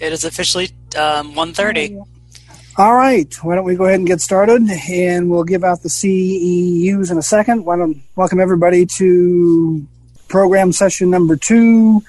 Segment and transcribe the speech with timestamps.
[0.00, 2.04] It is officially um, 1.30.
[2.76, 3.34] All right.
[3.42, 7.18] Why don't we go ahead and get started, and we'll give out the CEUs in
[7.18, 7.64] a second.
[7.64, 9.84] Why don't welcome everybody to
[10.28, 12.02] program session number two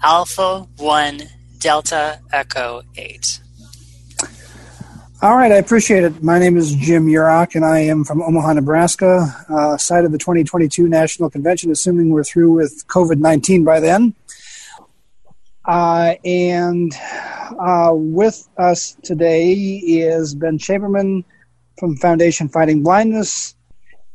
[0.05, 1.23] Alpha 1
[1.59, 3.41] Delta Echo 8.
[5.21, 6.23] All right, I appreciate it.
[6.23, 10.19] My name is Jim Yurok, and I am from Omaha, Nebraska, uh, site of the
[10.19, 14.15] 2022 National Convention, assuming we're through with COVID 19 by then.
[15.65, 16.93] Uh, and
[17.59, 21.25] uh, with us today is Ben Shaberman
[21.79, 23.55] from Foundation Fighting Blindness,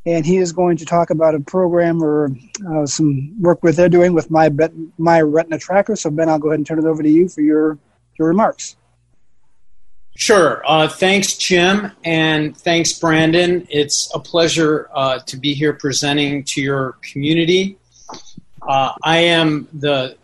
[0.05, 2.35] and he is going to talk about a program or
[2.70, 4.52] uh, some work with they're doing with my
[4.98, 5.96] my Retina Tracker.
[5.96, 7.77] So Ben, I'll go ahead and turn it over to you for your
[8.18, 8.76] your remarks.
[10.18, 10.63] Sure.
[10.65, 13.68] Uh, thanks, Jim, and thanks, Brandon.
[13.70, 17.77] It's a pleasure uh, to be here presenting to your community.
[18.62, 20.18] Uh, I am the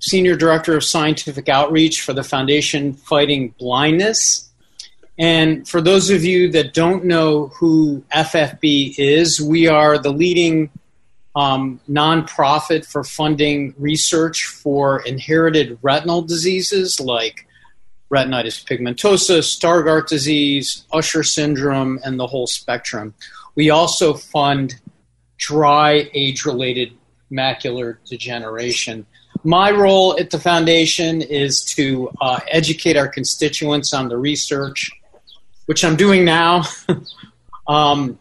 [0.00, 4.48] Senior Director of Scientific Outreach for the Foundation Fighting Blindness.
[5.18, 10.70] And for those of you that don't know who FFB is, we are the leading
[11.34, 17.46] um, nonprofit for funding research for inherited retinal diseases like
[18.10, 23.14] retinitis pigmentosa, Stargardt disease, Usher syndrome, and the whole spectrum.
[23.54, 24.76] We also fund
[25.36, 26.92] dry age related
[27.30, 29.06] macular degeneration.
[29.44, 34.90] My role at the foundation is to uh, educate our constituents on the research,
[35.66, 36.64] which I'm doing now.
[37.68, 38.18] um,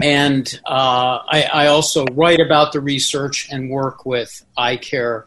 [0.00, 5.26] and uh, I, I, also write about the research and work with eye care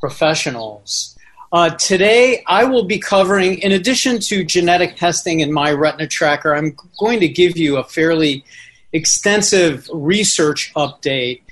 [0.00, 1.16] professionals.
[1.52, 6.56] Uh, today, I will be covering, in addition to genetic testing in my retina tracker,
[6.56, 8.44] I'm going to give you a fairly
[8.92, 11.42] extensive research update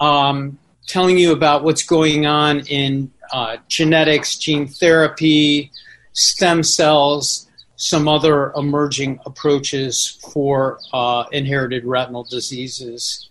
[0.00, 5.70] um, telling you about what's going on in uh, genetics, gene therapy,
[6.12, 13.28] stem cells, some other emerging approaches for uh, inherited retinal diseases,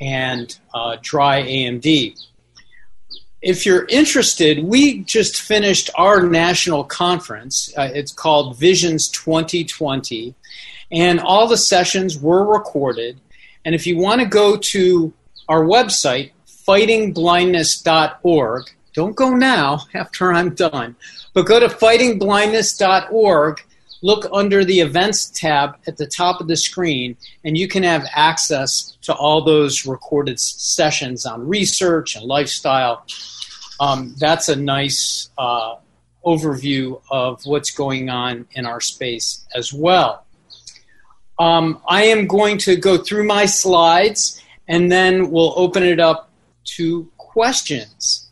[0.00, 2.16] and uh, dry AMD.
[3.42, 7.72] If you're interested, we just finished our national conference.
[7.76, 10.34] Uh, it's called Visions 2020,
[10.92, 13.18] and all the sessions were recorded.
[13.64, 15.12] And if you want to go to
[15.48, 16.32] our website,
[16.66, 18.70] fightingblindness.org.
[18.92, 20.96] Don't go now after I'm done,
[21.34, 23.62] but go to fightingblindness.org.
[24.02, 28.06] Look under the events tab at the top of the screen, and you can have
[28.14, 33.04] access to all those recorded sessions on research and lifestyle.
[33.78, 35.74] Um, that's a nice uh,
[36.24, 40.24] overview of what's going on in our space as well.
[41.38, 46.29] Um, I am going to go through my slides and then we'll open it up
[46.76, 48.30] to questions.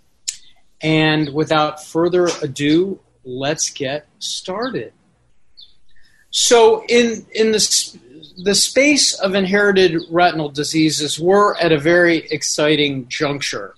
[0.81, 4.93] And without further ado, let's get started.
[6.31, 7.99] So, in, in the,
[8.45, 13.75] the space of inherited retinal diseases, we're at a very exciting juncture.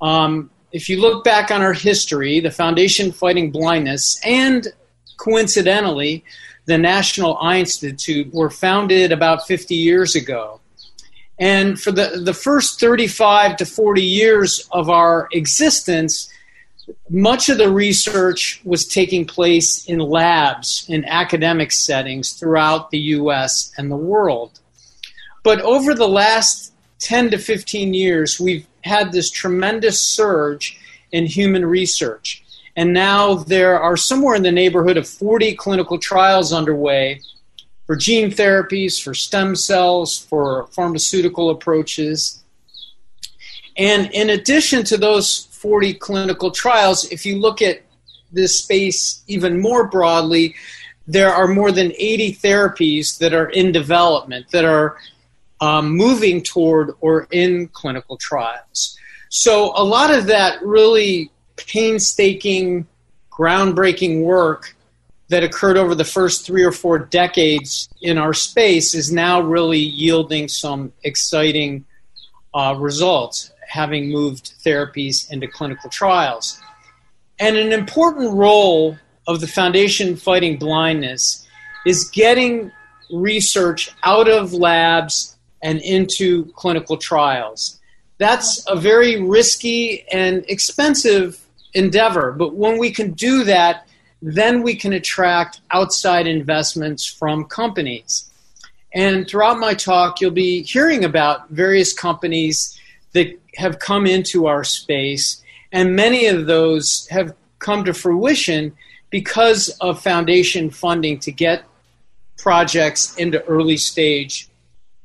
[0.00, 4.68] Um, if you look back on our history, the Foundation Fighting Blindness and
[5.16, 6.24] coincidentally,
[6.66, 10.60] the National Eye Institute were founded about 50 years ago.
[11.38, 16.30] And for the, the first 35 to 40 years of our existence,
[17.08, 23.72] much of the research was taking place in labs, in academic settings throughout the US
[23.76, 24.60] and the world.
[25.42, 30.78] But over the last 10 to 15 years, we've had this tremendous surge
[31.10, 32.42] in human research.
[32.76, 37.20] And now there are somewhere in the neighborhood of 40 clinical trials underway
[37.86, 42.42] for gene therapies, for stem cells, for pharmaceutical approaches.
[43.76, 47.82] And in addition to those 40 clinical trials, if you look at
[48.32, 50.54] this space even more broadly,
[51.06, 54.96] there are more than 80 therapies that are in development that are
[55.60, 58.96] um, moving toward or in clinical trials.
[59.28, 62.86] So, a lot of that really painstaking,
[63.30, 64.76] groundbreaking work
[65.32, 69.78] that occurred over the first three or four decades in our space is now really
[69.78, 71.86] yielding some exciting
[72.52, 76.60] uh, results, having moved therapies into clinical trials.
[77.38, 81.48] And an important role of the Foundation Fighting Blindness
[81.86, 82.70] is getting
[83.10, 87.80] research out of labs and into clinical trials.
[88.18, 91.40] That's a very risky and expensive
[91.72, 93.86] endeavor, but when we can do that,
[94.22, 98.30] then we can attract outside investments from companies.
[98.94, 102.78] And throughout my talk, you'll be hearing about various companies
[103.12, 105.42] that have come into our space,
[105.72, 108.72] and many of those have come to fruition
[109.10, 111.64] because of foundation funding to get
[112.38, 114.48] projects into early stage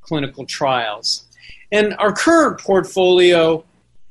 [0.01, 1.25] clinical trials.
[1.71, 3.63] And our current portfolio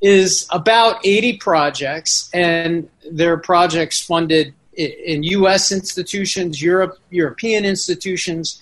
[0.03, 5.73] is about 80 projects, and they're projects funded in U.S.
[5.73, 8.61] institutions, Europe, European institutions,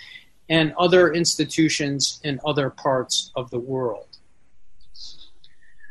[0.48, 4.06] and other institutions in other parts of the world.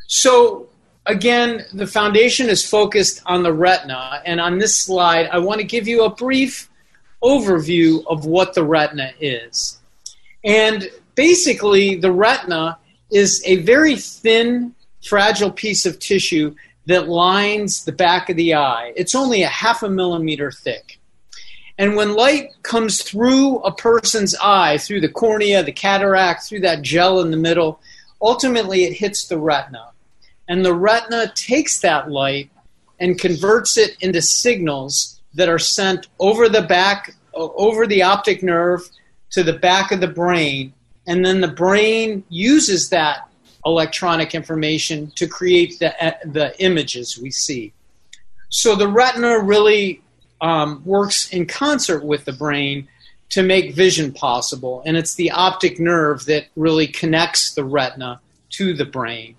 [0.07, 0.69] So,
[1.05, 5.65] again, the foundation is focused on the retina, and on this slide, I want to
[5.65, 6.69] give you a brief
[7.23, 9.79] overview of what the retina is.
[10.43, 12.77] And basically, the retina
[13.11, 16.55] is a very thin, fragile piece of tissue
[16.85, 18.93] that lines the back of the eye.
[18.95, 20.99] It's only a half a millimeter thick.
[21.77, 26.81] And when light comes through a person's eye, through the cornea, the cataract, through that
[26.81, 27.79] gel in the middle,
[28.21, 29.91] ultimately it hits the retina.
[30.47, 32.51] And the retina takes that light
[32.99, 38.87] and converts it into signals that are sent over the back, over the optic nerve
[39.31, 40.73] to the back of the brain.
[41.07, 43.27] And then the brain uses that
[43.65, 45.93] electronic information to create the,
[46.25, 47.73] the images we see.
[48.49, 50.01] So the retina really
[50.41, 52.87] um, works in concert with the brain
[53.29, 54.83] to make vision possible.
[54.85, 58.21] And it's the optic nerve that really connects the retina
[58.51, 59.35] to the brain.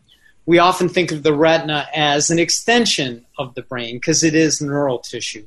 [0.46, 4.60] We often think of the retina as an extension of the brain because it is
[4.60, 5.46] neural tissue.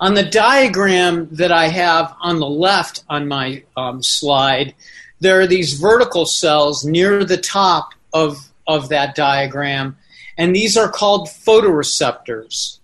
[0.00, 4.74] On the diagram that I have on the left on my um, slide,
[5.20, 9.96] there are these vertical cells near the top of, of that diagram,
[10.38, 12.78] and these are called photoreceptors.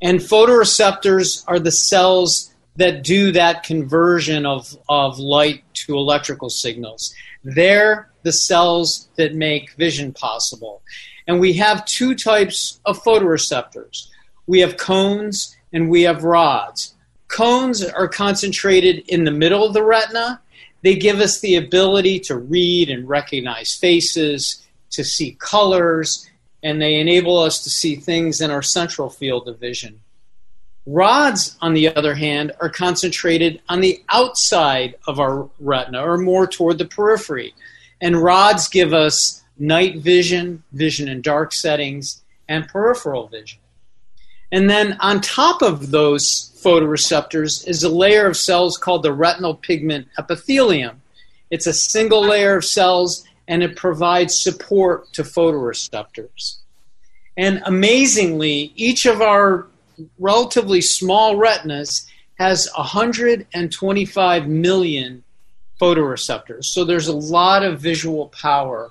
[0.00, 7.14] And photoreceptors are the cells that do that conversion of, of light to electrical signals.
[7.44, 10.82] They're the cells that make vision possible.
[11.26, 14.08] And we have two types of photoreceptors
[14.46, 16.94] we have cones and we have rods.
[17.28, 20.41] Cones are concentrated in the middle of the retina,
[20.82, 26.28] they give us the ability to read and recognize faces, to see colors,
[26.62, 30.00] and they enable us to see things in our central field of vision.
[30.84, 36.46] Rods, on the other hand, are concentrated on the outside of our retina or more
[36.46, 37.54] toward the periphery.
[38.00, 43.60] And rods give us night vision, vision in dark settings, and peripheral vision.
[44.50, 49.54] And then on top of those photoreceptors is a layer of cells called the retinal
[49.54, 51.02] pigment epithelium.
[51.50, 56.58] It's a single layer of cells and it provides support to photoreceptors.
[57.36, 59.66] And amazingly, each of our
[60.18, 62.06] relatively small retinas
[62.38, 65.24] has 125 million
[65.80, 66.66] photoreceptors.
[66.66, 68.90] So there's a lot of visual power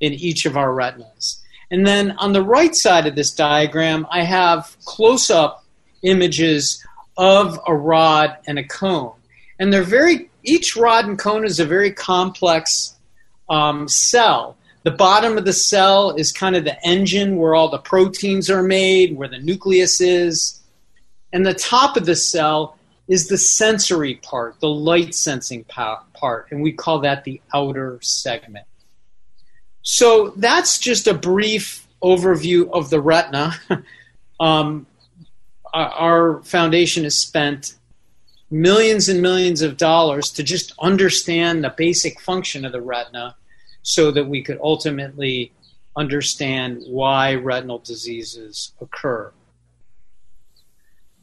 [0.00, 1.40] in each of our retinas.
[1.70, 5.64] And then on the right side of this diagram, I have close up
[6.02, 6.84] images
[7.16, 9.12] of a rod and a cone.
[9.58, 12.96] And they're very, each rod and cone is a very complex
[13.48, 14.56] um, cell.
[14.82, 18.62] The bottom of the cell is kind of the engine where all the proteins are
[18.62, 20.60] made, where the nucleus is.
[21.32, 26.62] And the top of the cell is the sensory part, the light sensing part, and
[26.62, 28.66] we call that the outer segment.
[29.82, 33.54] So that's just a brief overview of the retina.
[34.40, 34.86] um,
[35.74, 37.74] our foundation has spent
[38.50, 43.36] millions and millions of dollars to just understand the basic function of the retina
[43.82, 45.52] so that we could ultimately
[45.96, 49.32] understand why retinal diseases occur.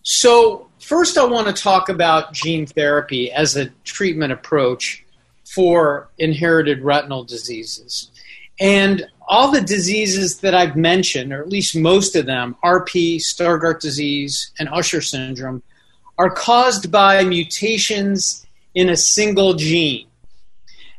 [0.03, 5.05] So, first, I want to talk about gene therapy as a treatment approach
[5.53, 8.11] for inherited retinal diseases.
[8.59, 13.79] And all the diseases that I've mentioned, or at least most of them, RP, Stargardt
[13.79, 15.63] disease, and Usher syndrome,
[16.17, 20.07] are caused by mutations in a single gene.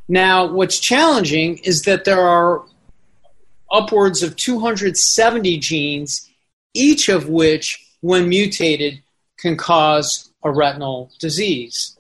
[0.09, 2.64] Now, what's challenging is that there are
[3.71, 6.28] upwards of 270 genes,
[6.75, 9.02] each of which, when mutated,
[9.38, 11.97] can cause a retinal disease.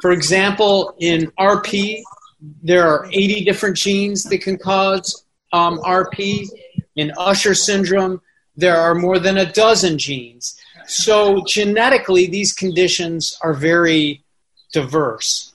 [0.00, 2.02] For example, in RP,
[2.40, 6.48] there are 80 different genes that can cause um, RP.
[6.96, 8.20] In Usher syndrome,
[8.56, 10.58] there are more than a dozen genes.
[10.86, 14.24] So, genetically, these conditions are very
[14.72, 15.52] diverse.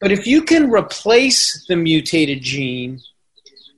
[0.00, 3.00] But if you can replace the mutated gene,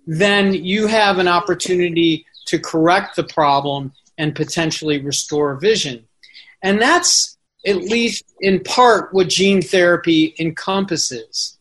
[0.06, 6.06] then you have an opportunity to correct the problem and potentially restore vision.
[6.62, 7.36] And that's
[7.66, 11.58] at least in part what gene therapy encompasses.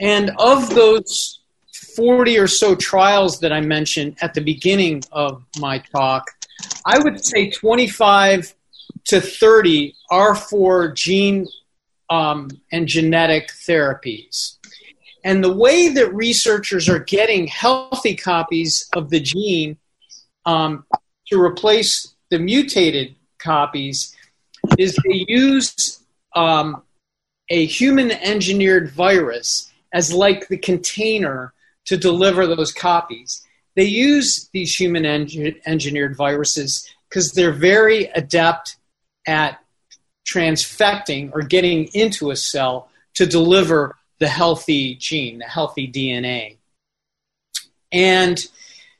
[0.00, 1.40] And of those
[1.96, 6.24] 40 or so trials that I mentioned at the beginning of my talk,
[6.86, 8.54] I would say 25
[9.06, 11.46] to 30 are for gene
[12.10, 14.56] um, and genetic therapies.
[15.24, 19.76] And the way that researchers are getting healthy copies of the gene
[20.46, 20.84] um,
[21.26, 24.14] to replace the mutated copies
[24.78, 26.82] is they use um,
[27.50, 31.52] a human engineered virus as like the container
[31.86, 33.46] to deliver those copies.
[33.74, 38.76] They use these human engineered viruses because they're very adept
[39.26, 39.60] at
[40.26, 46.56] transfecting or getting into a cell to deliver the healthy gene, the healthy DNA.
[47.90, 48.38] And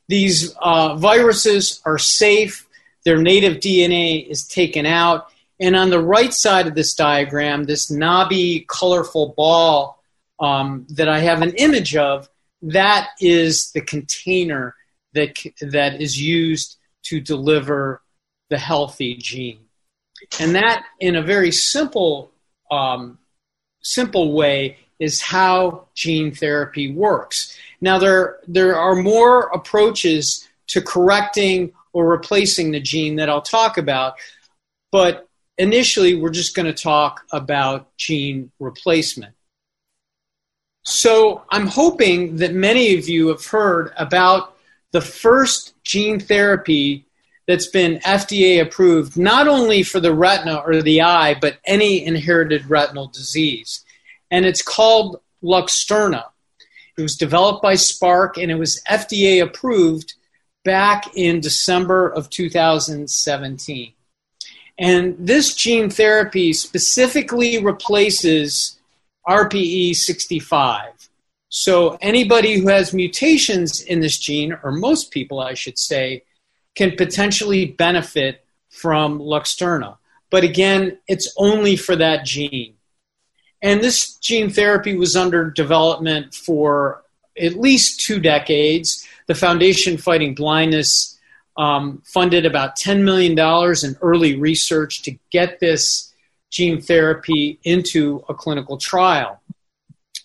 [0.08, 2.66] these uh, viruses are safe,
[3.04, 5.30] their native DNA is taken out.
[5.60, 9.97] And on the right side of this diagram, this knobby, colorful ball
[10.40, 12.28] um, that I have an image of,
[12.62, 14.74] that is the container
[15.14, 18.02] that, that is used to deliver
[18.50, 19.60] the healthy gene.
[20.40, 22.32] And that, in a very simple,
[22.70, 23.18] um,
[23.82, 27.56] simple way, is how gene therapy works.
[27.80, 33.78] Now, there, there are more approaches to correcting or replacing the gene that I'll talk
[33.78, 34.14] about,
[34.90, 39.34] but initially, we're just going to talk about gene replacement.
[40.88, 44.56] So, I'm hoping that many of you have heard about
[44.92, 47.04] the first gene therapy
[47.46, 52.70] that's been FDA approved, not only for the retina or the eye, but any inherited
[52.70, 53.84] retinal disease.
[54.30, 56.24] And it's called Luxturna.
[56.96, 60.14] It was developed by Spark and it was FDA approved
[60.64, 63.92] back in December of 2017.
[64.78, 68.77] And this gene therapy specifically replaces
[69.28, 71.08] RPE 65.
[71.50, 76.22] So anybody who has mutations in this gene, or most people, I should say,
[76.74, 79.96] can potentially benefit from Luxturna.
[80.30, 82.74] But again, it's only for that gene.
[83.60, 87.02] And this gene therapy was under development for
[87.36, 89.06] at least two decades.
[89.26, 91.18] The Foundation Fighting Blindness
[91.56, 96.07] um, funded about $10 million in early research to get this
[96.50, 99.40] gene therapy into a clinical trial.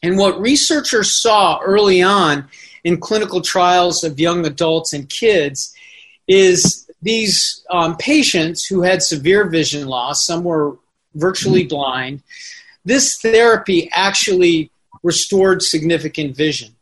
[0.01, 2.48] And what researchers saw early on
[2.84, 5.74] in clinical trials of young adults and kids
[6.27, 10.77] is these um, patients who had severe vision loss, some were
[11.15, 11.75] virtually mm-hmm.
[11.75, 12.24] blind,
[12.86, 14.72] this therapy actually
[15.03, 16.75] restored significant vision.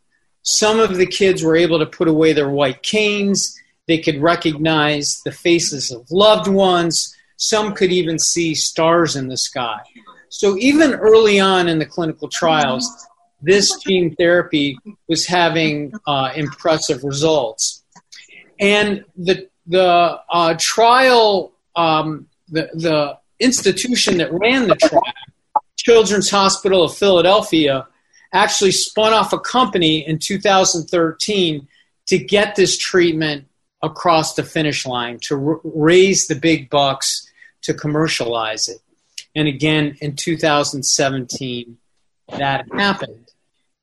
[0.43, 3.59] Some of the kids were able to put away their white canes.
[3.87, 7.15] They could recognize the faces of loved ones.
[7.41, 9.79] Some could even see stars in the sky.
[10.29, 12.87] So, even early on in the clinical trials,
[13.41, 17.83] this gene therapy was having uh, impressive results.
[18.59, 25.01] And the the uh, trial, um, the the institution that ran the trial,
[25.77, 27.87] Children's Hospital of Philadelphia,
[28.33, 31.67] actually spun off a company in 2013
[32.05, 33.47] to get this treatment
[33.81, 37.27] across the finish line, to r- raise the big bucks
[37.63, 38.77] to commercialize it.
[39.35, 41.77] And again, in 2017,
[42.37, 43.31] that happened.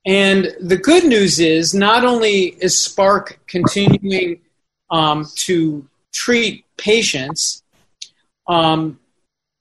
[0.05, 4.41] And the good news is not only is Spark continuing
[4.91, 7.63] um, to treat patients,
[8.47, 8.99] um,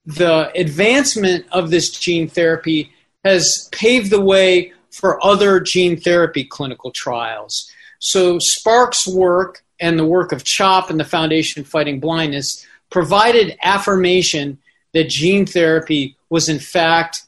[0.05, 2.91] the advancement of this gene therapy
[3.25, 7.69] has paved the way for other gene therapy clinical trials.
[7.99, 14.57] So, Spark's work and the work of CHOP and the Foundation Fighting Blindness provided affirmation
[14.93, 17.23] that gene therapy was, in fact,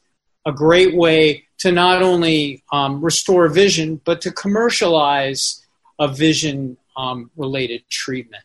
[0.46, 5.64] a great way to not only um, restore vision, but to commercialize
[5.98, 8.42] a vision um, related treatment.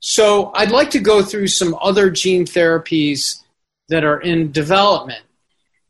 [0.00, 3.42] So, I'd like to go through some other gene therapies
[3.90, 5.22] that are in development.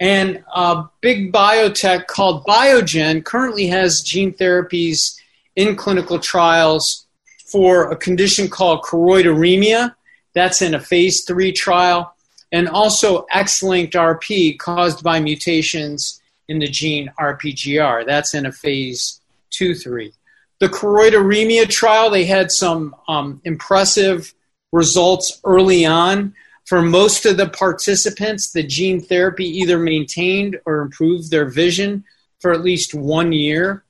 [0.01, 5.17] And a big biotech called Biogen currently has gene therapies
[5.55, 7.07] in clinical trials
[7.47, 9.95] for a condition called choroideremia.
[10.35, 12.15] That's in a phase three trial.
[12.53, 18.05] And also X linked RP caused by mutations in the gene RPGR.
[18.07, 19.21] That's in a phase
[19.51, 20.13] two, three.
[20.59, 24.35] The choroideremia trial, they had some um, impressive
[24.73, 26.35] results early on
[26.67, 32.05] For most of the participants, the gene therapy either maintained or improved their vision
[32.39, 33.83] for at least one year.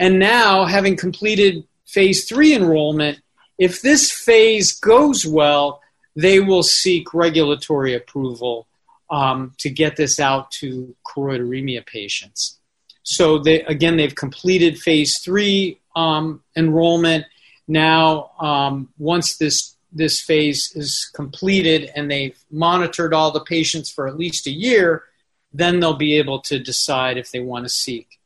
[0.00, 3.20] And now, having completed phase three enrollment,
[3.58, 5.80] if this phase goes well,
[6.14, 8.66] they will seek regulatory approval
[9.10, 12.58] um, to get this out to choroideremia patients.
[13.02, 17.24] So they again they've completed phase three um, enrollment.
[17.68, 24.08] Now, um, once this this phase is completed and they've monitored all the patients for
[24.08, 25.04] at least a year,
[25.52, 28.18] then they'll be able to decide if they want to seek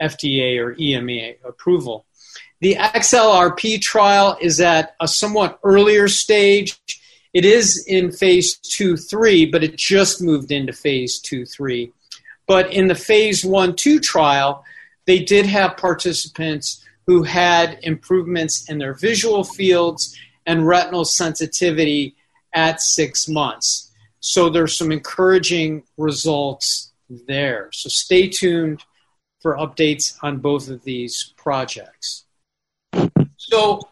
[0.00, 2.06] FDA or EMA approval.
[2.62, 6.78] The XLRP trial is at a somewhat earlier stage.
[7.34, 11.92] It is in phase 2 3, but it just moved into phase 2 3.
[12.46, 14.64] But in the phase 1 2 trial,
[15.08, 20.16] they did have participants who had improvements in their visual fields
[20.46, 22.14] and retinal sensitivity
[22.54, 23.90] at six months.
[24.20, 26.92] So there's some encouraging results
[27.26, 27.70] there.
[27.72, 28.84] So stay tuned
[29.40, 32.22] for updates on both of these projects.
[33.52, 33.86] So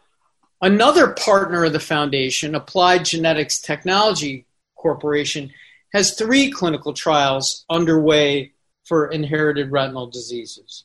[0.63, 5.51] another partner of the foundation, Applied Genetics Technology Corporation,
[5.93, 8.53] has three clinical trials underway
[8.85, 10.85] for inherited retinal diseases.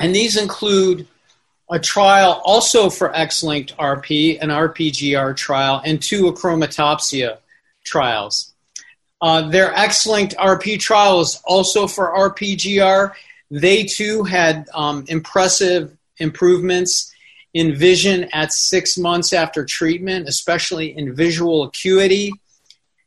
[0.00, 1.06] And these include
[1.70, 7.38] a trial also for X-linked RP, an RPGR trial, and two achromatopsia
[7.84, 8.52] trials.
[9.22, 13.12] Uh, their X-linked RP trial is also for RPGR.
[13.52, 17.12] They too had um, impressive improvements
[17.52, 22.30] in vision at six months after treatment, especially in visual acuity.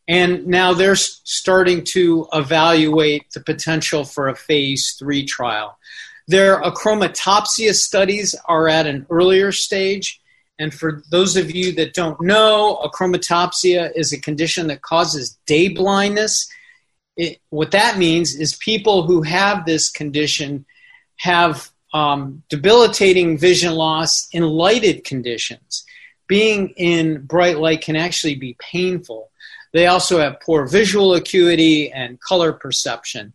[0.08, 5.78] And now they're starting to evaluate the potential for a phase three trial.
[6.28, 10.20] Their achromatopsia studies are at an earlier stage.
[10.60, 15.70] And for those of you that don't know, achromatopsia is a condition that causes day
[15.70, 16.50] blindness.
[17.16, 20.66] It, what that means is people who have this condition
[21.18, 25.86] have um, debilitating vision loss in lighted conditions.
[26.28, 29.30] Being in bright light can actually be painful.
[29.74, 33.34] They also have poor visual acuity and color perception.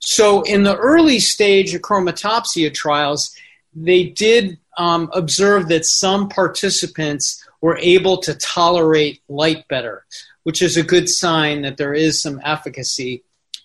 [0.00, 3.34] So, in the early stage achromatopsia trials,
[3.74, 10.04] they did um, observe that some participants were able to tolerate light better,
[10.44, 13.24] which is a good sign that there is some efficacy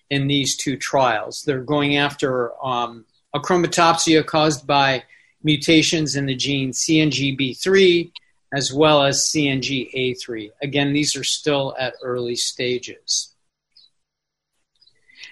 [0.09, 1.43] in these two trials.
[1.43, 5.03] They're going after um, achromatopsia caused by
[5.43, 8.11] mutations in the gene CNGB3
[8.53, 10.51] as well as CNGA3.
[10.61, 13.33] Again, these are still at early stages.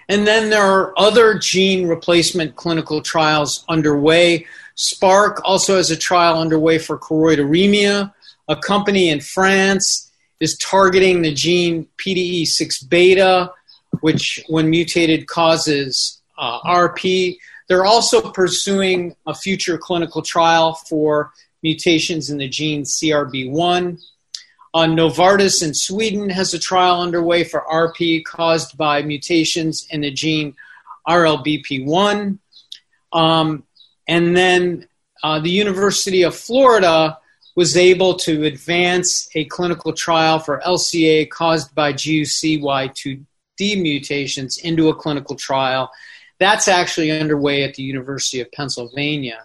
[0.08, 4.46] And then there are other gene replacement clinical trials underway.
[4.74, 8.12] Spark also has a trial underway for choroideremia.
[8.48, 10.10] A company in France
[10.40, 13.52] is targeting the gene PDE6 beta,
[14.00, 17.38] which, when mutated, causes uh, RP.
[17.72, 21.32] They're also pursuing a future clinical trial for
[21.62, 23.98] mutations in the gene CRB1.
[24.74, 30.10] Uh, Novartis in Sweden has a trial underway for RP caused by mutations in the
[30.10, 30.54] gene
[31.08, 32.38] RLBP1.
[33.10, 33.64] Um,
[34.06, 34.86] and then
[35.22, 37.16] uh, the University of Florida
[37.56, 43.16] was able to advance a clinical trial for LCA caused by GUCY2D
[43.80, 45.90] mutations into a clinical trial.
[46.42, 49.44] That's actually underway at the University of Pennsylvania.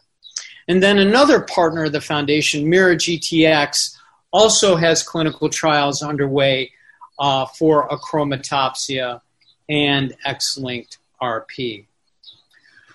[0.68, 3.96] And then another partner of the foundation, MeiraGTx,
[4.34, 6.72] also has clinical trials underway
[7.20, 9.22] uh, for achromatopsia
[9.70, 11.86] and X-linked RP.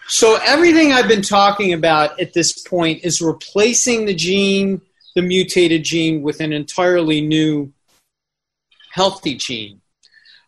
[0.08, 4.80] So everything I've been talking about at this point is replacing the gene,
[5.14, 7.72] the mutated gene, with an entirely new
[8.90, 9.80] healthy gene.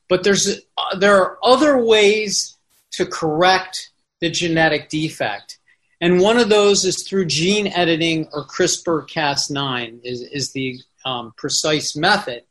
[0.08, 2.54] But there's uh, there are other ways
[2.96, 5.58] to correct the genetic defect.
[6.00, 11.32] And one of those is through gene editing or CRISPR Cas9 is, is the um,
[11.36, 12.42] precise method.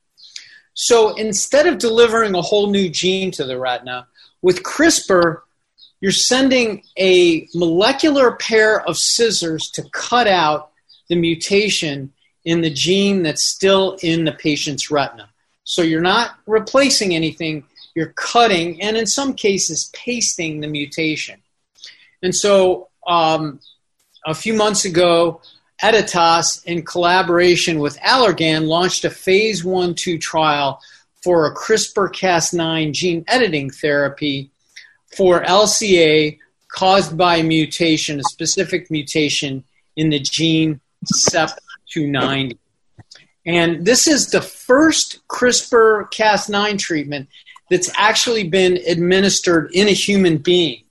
[0.74, 4.08] So instead of delivering a whole new gene to the retina,
[4.42, 5.42] with CRISPR,
[6.02, 10.72] you're sending a molecular pair of scissors to cut out
[11.10, 12.12] the mutation
[12.44, 15.30] in the gene that's still in the patient's retina.
[15.64, 17.64] So you're not replacing anything,
[17.96, 21.42] you're cutting and in some cases pasting the mutation.
[22.22, 23.60] And so um,
[24.26, 25.42] a few months ago,
[25.82, 30.82] Editas, in collaboration with Allergan, launched a phase 1 2 trial
[31.22, 34.50] for a CRISPR Cas9 gene editing therapy
[35.16, 36.38] for LCA
[36.70, 39.64] caused by a mutation, a specific mutation
[39.96, 40.80] in the gene
[41.14, 42.58] CEP290.
[43.46, 47.28] And this is the first CRISPR Cas9 treatment
[47.74, 50.84] that's actually been administered in a human being.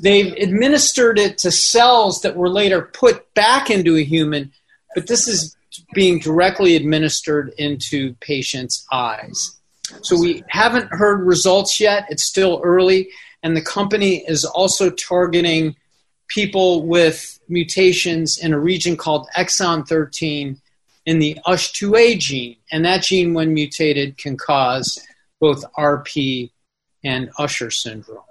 [0.00, 4.52] They've administered it to cells that were later put back into a human,
[4.94, 5.56] but this is
[5.92, 9.58] being directly administered into patients' eyes.
[10.02, 12.06] So we haven't heard results yet.
[12.08, 13.08] It's still early.
[13.42, 15.74] And the company is also targeting
[16.28, 20.60] people with mutations in a region called exon 13
[21.06, 22.56] in the USH2A gene.
[22.70, 25.04] And that gene, when mutated, can cause
[25.44, 26.50] both RP
[27.04, 28.24] and Usher syndrome.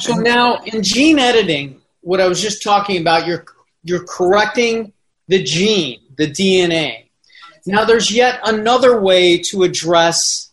[0.00, 3.44] So now in gene editing, what I was just talking about, you're,
[3.84, 4.92] you're correcting
[5.28, 7.10] the gene, the DNA.
[7.64, 10.50] Now there's yet another way to address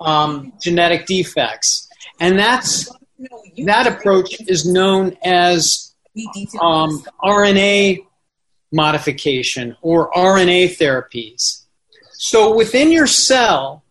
[0.00, 1.86] um, genetic defects,
[2.18, 2.90] and that's
[3.66, 5.92] that approach is known as
[6.62, 8.06] um, RNA
[8.72, 11.65] modification or RNA therapies.
[12.18, 13.82] So within your cell,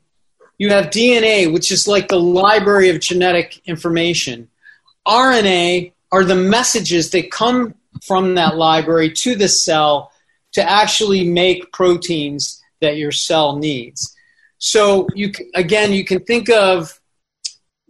[0.57, 4.47] you have DNA, which is like the library of genetic information.
[5.07, 10.11] RNA are the messages that come from that library to the cell
[10.53, 14.15] to actually make proteins that your cell needs.
[14.57, 16.99] So you again, you can think of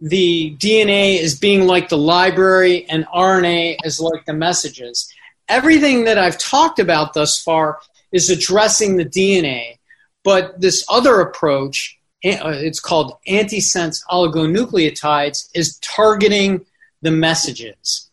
[0.00, 5.08] the DNA as being like the library and RNA as like the messages.
[5.48, 7.78] Everything that I've talked about thus far
[8.12, 9.75] is addressing the DNA,
[10.26, 16.66] but this other approach, uh, it's called antisense oligonucleotides, is targeting
[17.00, 18.10] the messages.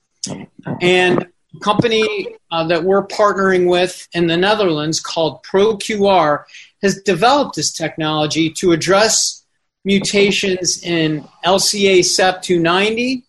[0.80, 6.44] And a company uh, that we're partnering with in the Netherlands called ProQR
[6.84, 9.44] has developed this technology to address
[9.84, 13.24] mutations in LCA CEP290,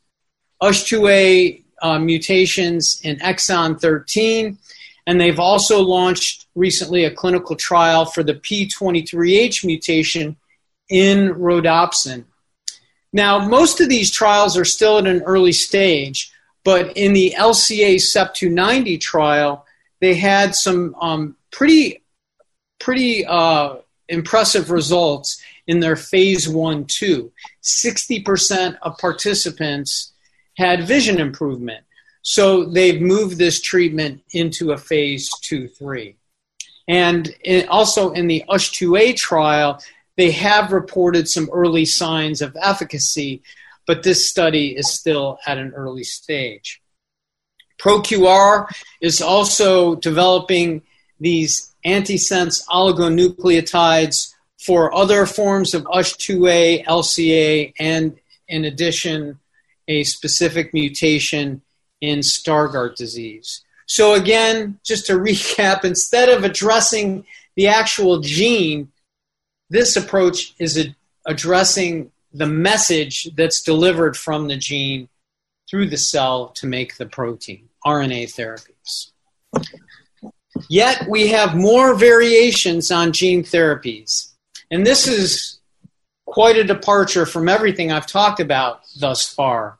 [0.63, 4.59] USH2A uh, mutations in exon 13,
[5.07, 10.37] and they've also launched recently a clinical trial for the P23H mutation
[10.89, 12.25] in rhodopsin.
[13.13, 16.33] Now, most of these trials are still at an early stage,
[16.65, 19.67] but in the LCA CEP290 trial,
[20.01, 22.03] they had some um, pretty,
[22.81, 23.77] pretty uh,
[24.09, 27.33] impressive results in their phase one, two.
[27.63, 30.13] 60% of participants
[30.57, 31.85] had vision improvement.
[32.23, 36.17] So they've moved this treatment into a phase two, three.
[36.87, 37.35] And
[37.69, 39.81] also in the USH2A trial,
[40.17, 43.43] they have reported some early signs of efficacy,
[43.87, 46.81] but this study is still at an early stage.
[47.79, 48.69] ProQR
[49.01, 50.83] is also developing
[51.21, 58.19] these antisense oligonucleotides for other forms of USH2A, LCA, and
[58.49, 59.39] in addition,
[59.89, 61.63] a specific mutation
[62.01, 63.64] in Stargardt disease.
[63.87, 68.91] So, again, just to recap, instead of addressing the actual gene,
[69.71, 70.89] this approach is
[71.27, 75.09] addressing the message that's delivered from the gene
[75.71, 79.13] through the cell to make the protein, RNA therapies.
[80.69, 84.33] Yet we have more variations on gene therapies.
[84.71, 85.61] And this is
[86.27, 89.79] quite a departure from everything I've talked about thus far.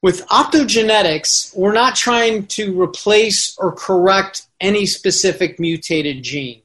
[0.00, 6.62] With optogenetics, we're not trying to replace or correct any specific mutated gene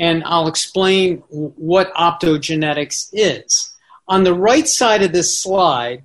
[0.00, 3.70] and I'll explain what optogenetics is.
[4.08, 6.04] On the right side of this slide,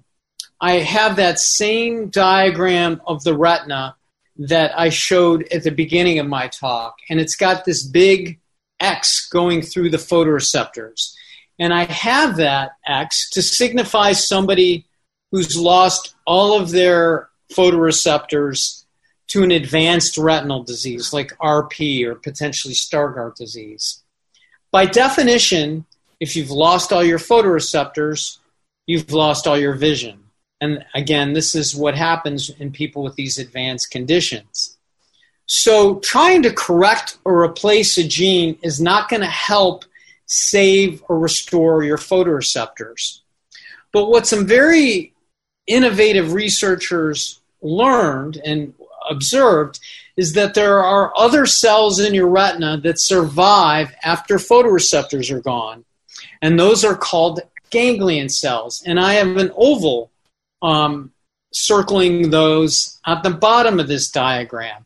[0.59, 3.95] I have that same diagram of the retina
[4.37, 8.37] that I showed at the beginning of my talk, and it's got this big
[8.81, 11.13] X going through the photoreceptors.
[11.57, 14.87] And I have that X to signify somebody
[15.35, 18.85] who's lost all of their photoreceptors
[19.27, 24.01] to an advanced retinal disease like RP or potentially Stargardt disease.
[24.71, 25.83] By definition,
[26.21, 28.37] if you've lost all your photoreceptors,
[28.87, 30.23] you've lost all your vision.
[30.61, 34.77] And again, this is what happens in people with these advanced conditions.
[35.47, 39.83] So, trying to correct or replace a gene is not going to help
[40.27, 43.19] save or restore your photoreceptors.
[43.91, 45.11] But what some very
[45.67, 48.73] innovative researchers learned and
[49.09, 49.79] observed
[50.17, 55.83] is that there are other cells in your retina that survive after photoreceptors are gone.
[56.41, 58.81] And those are called ganglion cells.
[58.85, 60.11] And I have an oval
[60.61, 61.11] um,
[61.51, 64.85] circling those at the bottom of this diagram.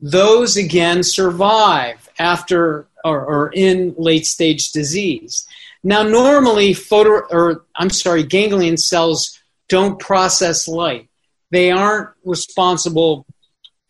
[0.00, 5.46] Those again survive after or, or in late stage disease.
[5.82, 9.39] Now, normally, photo or I'm sorry, ganglion cells
[9.70, 11.08] don't process light.
[11.50, 13.24] They aren't responsible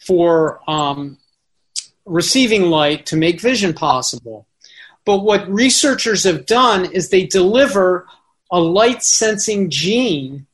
[0.06, 1.18] for um,
[2.06, 4.46] receiving light to make vision possible.
[5.04, 8.06] But what researchers have done is they deliver
[8.52, 10.46] a light sensing gene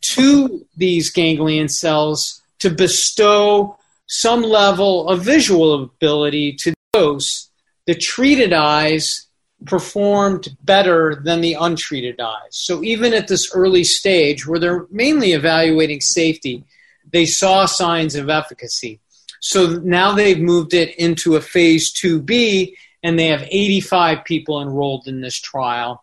[0.00, 7.48] to these ganglion cells to bestow some level of visual ability to those.
[7.86, 9.23] The treated eyes
[9.66, 12.50] performed better than the untreated eyes.
[12.50, 16.64] So even at this early stage, where they're mainly evaluating safety,
[17.12, 19.00] they saw signs of efficacy.
[19.40, 25.06] So now they've moved it into a phase 2B, and they have 85 people enrolled
[25.06, 26.02] in this trial.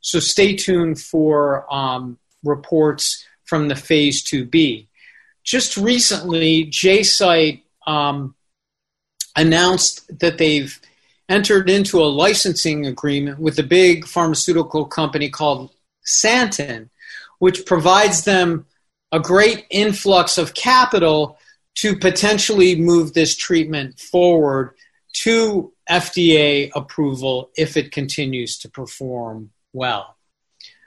[0.00, 4.86] So stay tuned for um, reports from the phase 2B.
[5.44, 8.34] Just recently, jCyte um,
[9.36, 10.80] announced that they've
[11.30, 15.70] entered into a licensing agreement with a big pharmaceutical company called
[16.04, 16.90] Santen,
[17.38, 18.66] which provides them
[19.12, 21.38] a great influx of capital
[21.76, 24.74] to potentially move this treatment forward
[25.12, 30.16] to FDA approval if it continues to perform well.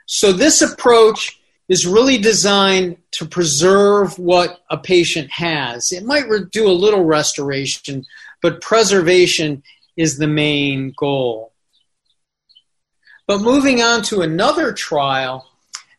[0.06, 5.92] So, this approach is really designed to preserve what a patient has.
[5.92, 8.04] It might do a little restoration,
[8.42, 9.62] but preservation
[9.96, 11.52] is the main goal.
[13.26, 15.48] But moving on to another trial,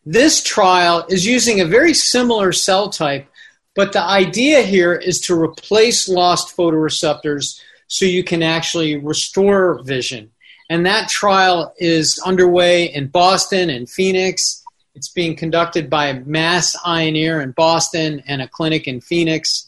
[0.04, 3.26] this trial is using a very similar cell type,
[3.74, 10.30] but the idea here is to replace lost photoreceptors so you can actually restore vision.
[10.70, 14.64] And that trial is underway in Boston and Phoenix.
[14.94, 19.65] It's being conducted by Mass Eye and Ear in Boston and a clinic in Phoenix.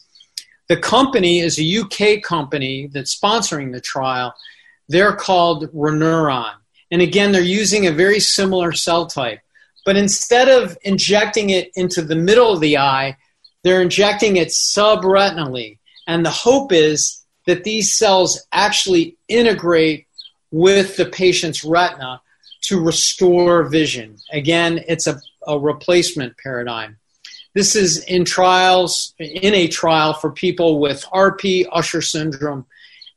[0.69, 4.33] The company is a UK company that's sponsoring the trial.
[4.87, 6.53] They're called ReNeuron.
[6.91, 9.39] And again, they're using a very similar cell type.
[9.83, 13.17] But instead of injecting it into the middle of the eye,
[13.63, 15.79] they're injecting it subretinally.
[16.07, 20.05] And the hope is that these cells actually integrate
[20.51, 22.21] with the patient's retina
[22.61, 24.17] to restore vision.
[24.31, 26.97] Again, it's a, a replacement paradigm.
[27.53, 32.65] This is in trials, in a trial for people with RP, Usher syndrome,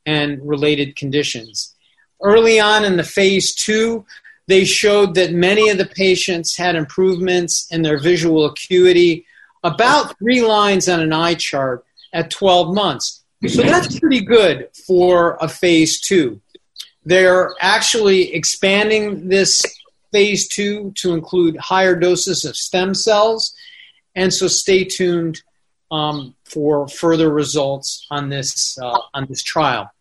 [0.05, 1.73] and related conditions.
[2.21, 4.05] Early on in the phase two,
[4.47, 9.25] they showed that many of the patients had improvements in their visual acuity,
[9.63, 13.23] about three lines on an eye chart at 12 months.
[13.47, 16.39] So that's pretty good for a phase two.
[17.05, 19.61] They're actually expanding this
[20.13, 23.53] phase two to include higher doses of stem cells.
[24.15, 25.41] And so stay tuned
[25.91, 29.91] um, for further results on this, uh, on this trial.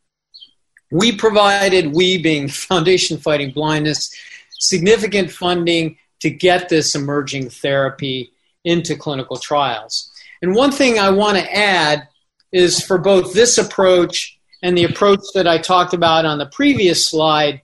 [0.90, 4.14] We provided, we being Foundation Fighting Blindness,
[4.58, 8.32] significant funding to get this emerging therapy
[8.64, 10.10] into clinical trials.
[10.40, 12.08] And one thing I want to add
[12.52, 17.08] is for both this approach and the approach that I talked about on the previous
[17.08, 17.62] slide,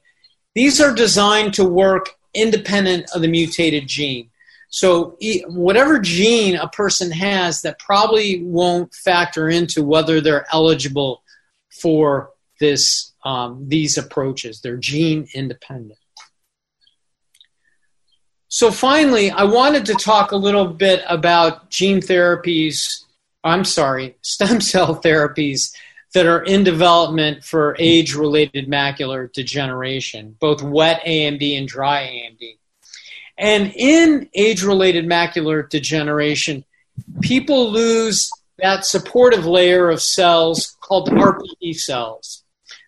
[0.54, 4.30] these are designed to work independent of the mutated gene.
[4.70, 11.22] So, whatever gene a person has, that probably won't factor into whether they're eligible
[11.80, 14.60] for this um, these approaches.
[14.60, 15.98] They're gene independent.
[18.48, 23.04] So, finally, I wanted to talk a little bit about gene therapies.
[23.44, 25.74] I'm sorry, stem cell therapies
[26.12, 32.58] that are in development for age related macular degeneration, both wet AMD and dry AMD.
[33.38, 36.64] And in age related macular degeneration,
[37.20, 42.42] people lose that supportive layer of cells called RPE cells.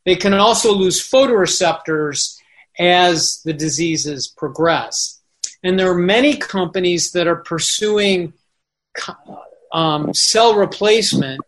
[0.05, 2.37] They can also lose photoreceptors
[2.79, 5.21] as the diseases progress.
[5.63, 8.33] And there are many companies that are pursuing
[9.73, 11.41] um, cell replacement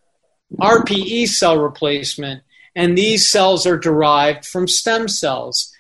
[0.61, 2.43] RPE cell replacement,
[2.75, 5.72] and these cells are derived from stem cells.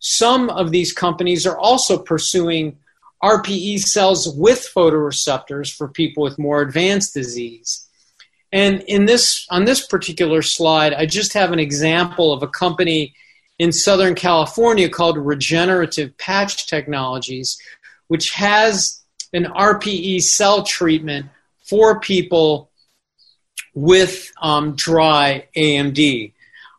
[0.00, 2.78] Some of these companies are also pursuing
[3.22, 7.86] RPE cells with photoreceptors for people with more advanced disease.
[8.52, 13.14] And in this on this particular slide, I just have an example of a company
[13.58, 17.58] in Southern California called Regenerative Patch Technologies,
[18.06, 21.26] which has an RPE cell treatment
[21.64, 22.70] for people
[23.74, 26.32] with um, dry AMD.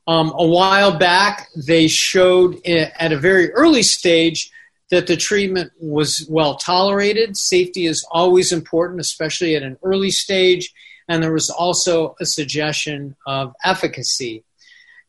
[0.10, 4.50] Um, a while back, they showed at a very early stage
[4.90, 7.38] that the treatment was well tolerated.
[7.38, 10.74] Safety is always important, especially at an early stage,
[11.08, 14.44] and there was also a suggestion of efficacy.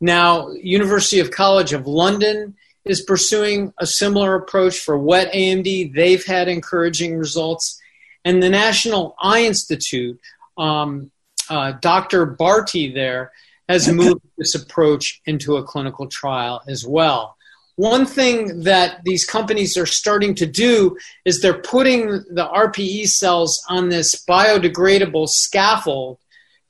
[0.02, 5.94] Now, University of College of London is pursuing a similar approach for wet AMD.
[5.94, 7.80] They've had encouraging results.
[8.26, 10.20] And the National Eye Institute
[10.58, 11.10] um,
[11.48, 12.26] uh, Dr.
[12.26, 13.32] Bharti there
[13.70, 17.36] has moved this approach into a clinical trial as well.
[17.76, 23.62] One thing that these companies are starting to do is they're putting the RPE cells
[23.68, 26.18] on this biodegradable scaffold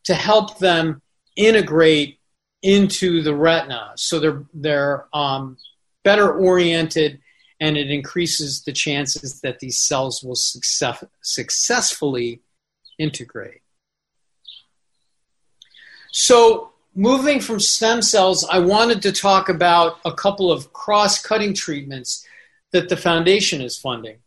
[0.05, 1.01] to help them
[1.37, 2.19] integrate
[2.63, 3.93] into the retina.
[3.97, 5.57] So they're, they're um,
[6.05, 7.19] better oriented
[7.61, 12.43] and it increases the chances that these cells will success, successfully
[12.99, 13.63] integrate.
[16.13, 21.55] So, moving from stem cells, I wanted to talk about a couple of cross cutting
[21.55, 22.27] treatments
[22.73, 24.19] that the foundation is funding.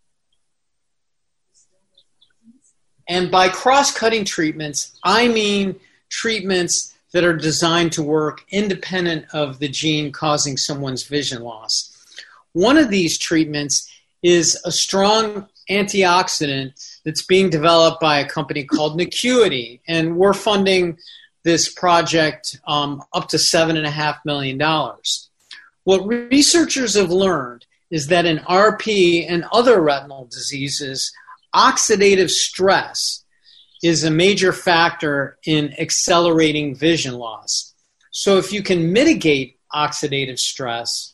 [3.08, 9.60] And by cross cutting treatments, I mean treatments that are designed to work independent of
[9.60, 11.90] the gene causing someone's vision loss.
[12.54, 13.90] One of these treatments
[14.24, 20.98] is a strong antioxidant that's being developed by a company called Nacuity, and we're funding
[21.44, 24.60] this project um, up to $7.5 million.
[25.84, 31.12] What researchers have learned is that in RP and other retinal diseases,
[31.54, 33.24] oxidative stress
[33.84, 37.74] is a major factor in accelerating vision loss.
[38.12, 41.14] So, if you can mitigate oxidative stress,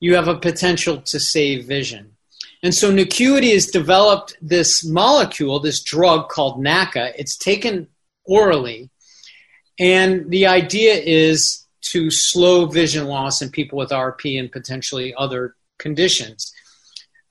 [0.00, 2.16] you have a potential to save vision.
[2.62, 7.12] And so Nacuity has developed this molecule, this drug called NACA.
[7.16, 7.88] It's taken
[8.24, 8.89] orally,
[9.80, 15.56] and the idea is to slow vision loss in people with RP and potentially other
[15.78, 16.52] conditions.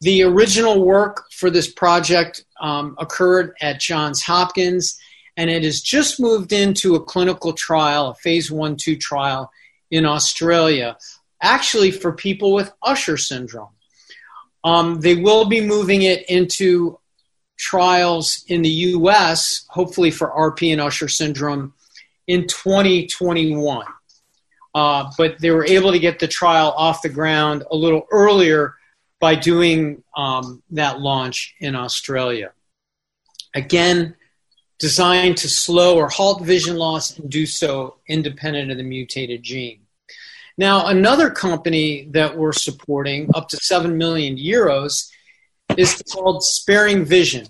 [0.02, 4.98] The original work for this project um, occurred at Johns Hopkins,
[5.38, 9.52] and it has just moved into a clinical trial, a phase one, two trial
[9.92, 10.98] in Australia,
[11.42, 13.70] actually for people with Usher syndrome.
[14.64, 17.00] Um, they will be moving it into
[17.58, 21.74] trials in the US, hopefully for RP and Usher syndrome
[22.30, 23.86] in 2021.
[24.76, 28.76] Uh, but they were able to get the trial off the ground a little earlier
[29.20, 32.52] by doing um, that launch in Australia.
[33.56, 34.16] Again,
[34.78, 39.82] designed to slow or halt vision loss and do so independent of the mutated gene.
[40.56, 45.10] Now, another company that we're supporting, up to 7 million euros,
[45.78, 47.48] is called Sparing Vision.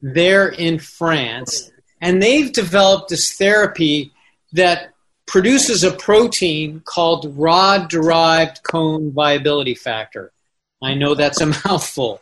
[0.00, 1.72] They're in France,
[2.04, 4.12] and they've developed this therapy
[4.52, 4.92] that
[5.26, 10.30] produces a protein called rod derived cone viability factor.
[10.82, 12.20] I know that's a mouthful.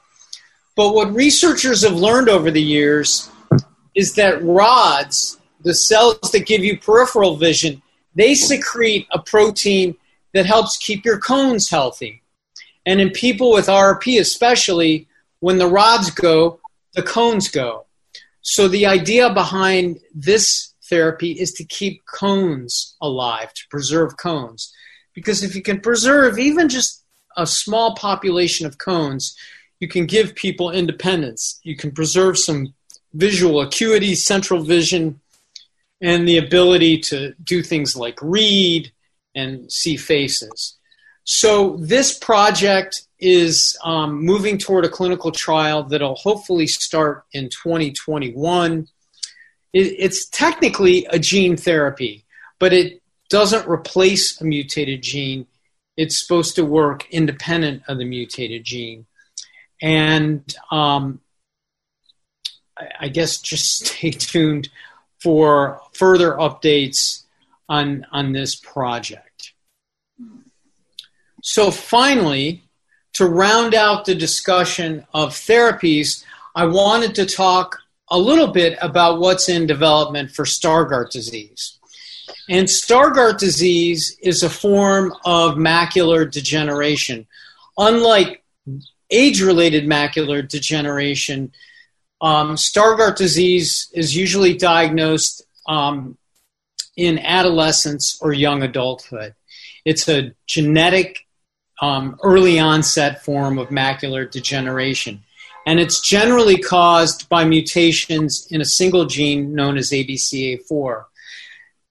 [0.77, 3.29] But what researchers have learned over the years
[3.97, 7.83] is that rods, the cells that give you peripheral vision,
[8.15, 9.97] they secrete a protein
[10.33, 12.23] that helps keep your cones healthy.
[12.87, 15.09] And in people with RP, especially,
[15.41, 16.61] when the rods go,
[16.95, 17.87] the cones go.
[18.43, 24.73] So the idea behind this therapy is to keep cones alive, to preserve cones.
[25.15, 27.05] Because if you can preserve even just
[27.37, 29.37] a small population of cones,
[29.81, 31.61] you can give people independence.
[31.63, 32.75] You can preserve some
[33.15, 35.21] visual acuity, central vision,
[36.01, 38.93] and the ability to do things like read
[39.35, 40.77] and see faces.
[41.25, 48.89] So this project is um, moving toward a clinical trial that'll hopefully start in 2021.
[49.73, 52.25] It, it's technically a gene therapy,
[52.59, 55.47] but it doesn't replace a mutated gene.
[55.97, 59.07] It's supposed to work independent of the mutated gene.
[59.81, 61.21] And um,
[62.77, 64.69] I, I guess just stay tuned
[65.23, 67.23] for further updates
[67.69, 69.53] on, on this project.
[71.45, 72.62] So, finally,
[73.15, 79.21] to round out the discussion of therapies, I wanted to talk a little bit about
[79.21, 81.79] what's in development for Stargardt disease.
[82.49, 87.27] And Stargardt disease is a form of macular degeneration.
[87.79, 88.43] Unlike
[89.11, 91.53] age related macular degeneration,
[92.21, 96.17] um, Stargardt disease is usually diagnosed um,
[96.97, 99.35] in adolescence or young adulthood.
[99.85, 101.27] It's a genetic,
[101.83, 105.23] um, early onset form of macular degeneration.
[105.67, 111.05] And it's generally caused by mutations in a single gene known as ABCA4.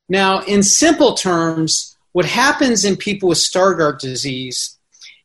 [0.10, 4.78] Now, in simple terms, what happens in people with Stargardt disease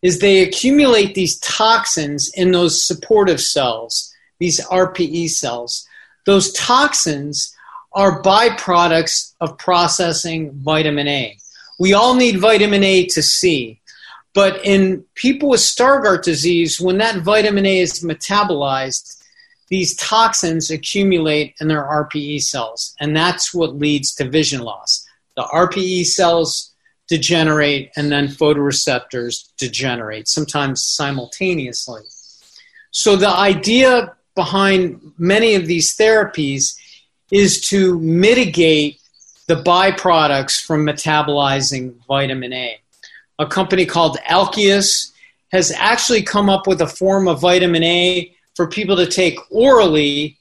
[0.02, 5.86] is they accumulate these toxins in those supportive cells, these RPE cells.
[6.26, 7.54] Those toxins
[7.92, 11.36] are byproducts of processing vitamin A.
[11.78, 13.80] We all need vitamin A to see.
[14.36, 19.16] But in people with Stargardt disease, when that vitamin A is metabolized,
[19.68, 25.06] these toxins accumulate in their RPE cells, and that's what leads to vision loss.
[25.36, 26.74] The RPE cells
[27.08, 32.02] degenerate and then photoreceptors degenerate, sometimes simultaneously.
[32.90, 36.76] So the idea behind many of these therapies
[37.30, 39.00] is to mitigate
[39.46, 42.80] the byproducts from metabolizing vitamin A.
[43.38, 45.12] A company called Alkeus
[45.52, 50.38] has actually come up with a form of vitamin A for people to take orally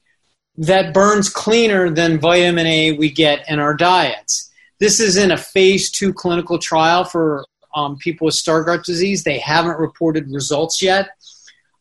[0.57, 4.49] that burns cleaner than vitamin A we get in our diets.
[4.79, 9.23] This is in a phase two clinical trial for um, people with Stargardt disease.
[9.23, 11.09] They haven't reported results yet,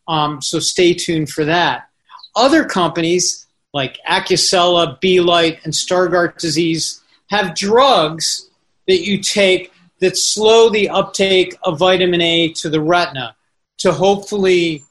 [0.09, 1.89] um, so stay tuned for that.
[2.35, 7.01] Other companies like Acucela, Belite, and Stargardt disease
[7.31, 8.49] have drugs
[8.87, 9.73] that you take
[10.05, 13.35] that slow the uptake of vitamin A to the retina
[13.79, 14.85] to hopefully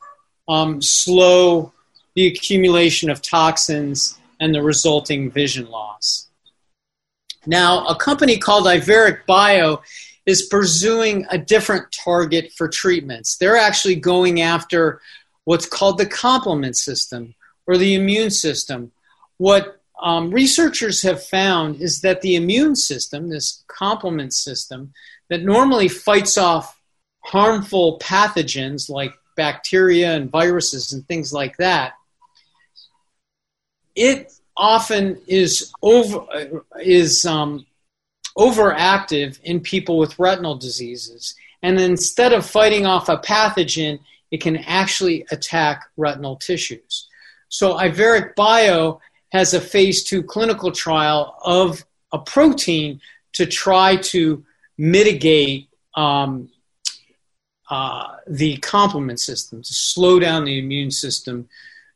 [0.48, 1.72] um, slow
[2.16, 6.30] the accumulation of toxins and the resulting vision loss.
[7.46, 9.84] Now, a company called Iveric Bio
[10.26, 13.38] is pursuing a different target for treatments.
[13.38, 15.00] They're actually going after
[15.44, 17.36] what's called the complement system
[17.68, 18.92] or the immune system.
[19.38, 24.94] What um, researchers have found is that the immune system, this complement system,
[25.30, 26.78] that normally fights off
[27.22, 31.94] harmful pathogens like bacteria and viruses and things like that,
[33.96, 36.26] it often is over
[36.82, 37.66] is um,
[38.38, 41.34] overactive in people with retinal diseases.
[41.62, 44.00] And instead of fighting off a pathogen,
[44.32, 47.08] it can actually attack retinal tissues.
[47.48, 49.00] So Iveric Bio
[49.34, 53.02] has a phase two clinical trial of a protein
[53.34, 54.46] to try to
[54.78, 56.50] mitigate um,
[57.70, 61.50] uh, the complement system, to slow down the immune system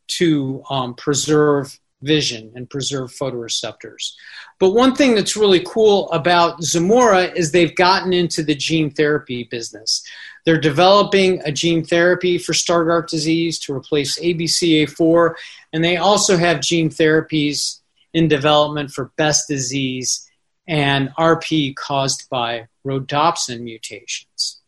[0.07, 4.13] to um, preserve vision and preserve photoreceptors.
[4.59, 9.45] But one thing that's really cool about Zimura is they've gotten into the gene therapy
[9.45, 10.03] business.
[10.45, 15.33] They're developing a gene therapy for Stargardt disease to replace ABCA4,
[15.77, 20.27] and they also have gene therapies in development for Best disease
[20.67, 24.59] and RP caused by rhodopsin mutations.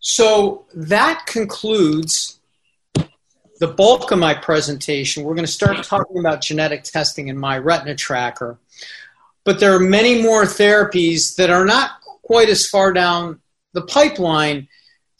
[0.00, 2.40] So that concludes
[3.60, 5.24] the bulk of my presentation.
[5.24, 8.58] We're going to start talking about genetic testing in my retina tracker.
[9.44, 13.42] But there are many more therapies that are not quite as far down
[13.74, 14.68] the pipeline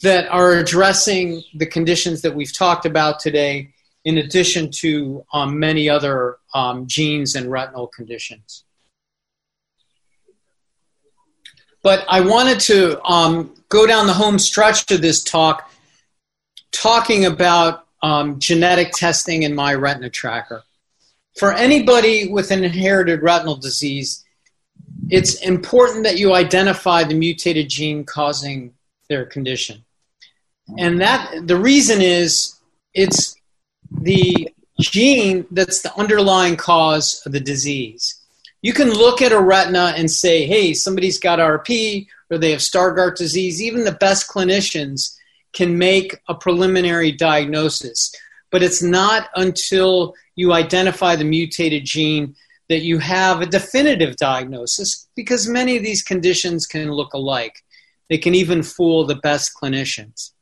[0.01, 3.75] that are addressing the conditions that we've talked about today,
[4.09, 8.65] in addition to um, many other um, genes and retinal conditions.
[11.83, 15.71] But I wanted to um, go down the home stretch of this talk
[16.73, 20.63] talking about um, genetic testing in my retina tracker.
[21.39, 24.25] For anybody with an inherited retinal disease,
[25.11, 28.73] it's important that you identify the mutated gene causing
[29.11, 29.85] their condition.
[30.79, 32.55] And that the reason is
[32.95, 33.38] it's
[33.91, 38.21] the gene that's the underlying cause of the disease.
[38.63, 42.61] You can look at a retina and say, hey, somebody's got RP or they have
[42.61, 43.63] Stargardt disease.
[43.63, 45.17] Even the best clinicians
[45.53, 48.13] can make a preliminary diagnosis.
[48.51, 52.35] But it's not until you identify the mutated gene
[52.69, 57.63] that you have a definitive diagnosis because many of these conditions can look alike.
[58.09, 60.33] They can even fool the best clinicians.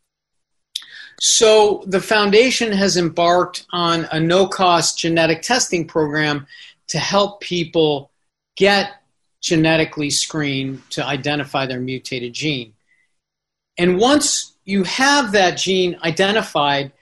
[1.20, 6.46] So the foundation has embarked on a no cost genetic testing program
[6.88, 8.10] to help people
[8.56, 9.02] get
[9.40, 12.74] genetically screened to identify their mutated gene.
[13.78, 16.92] And once you have that gene identified,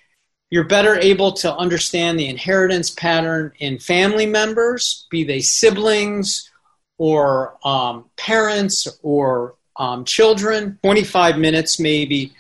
[0.50, 6.50] you're better able to understand the inheritance pattern in family members, be they siblings
[6.98, 10.78] or um, parents or um, children.
[10.82, 12.32] 25 minutes, maybe.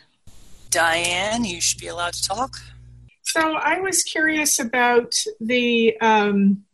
[0.74, 2.56] Diane, you should be allowed to talk.
[3.22, 5.96] So I was curious about the.
[6.00, 6.64] Um,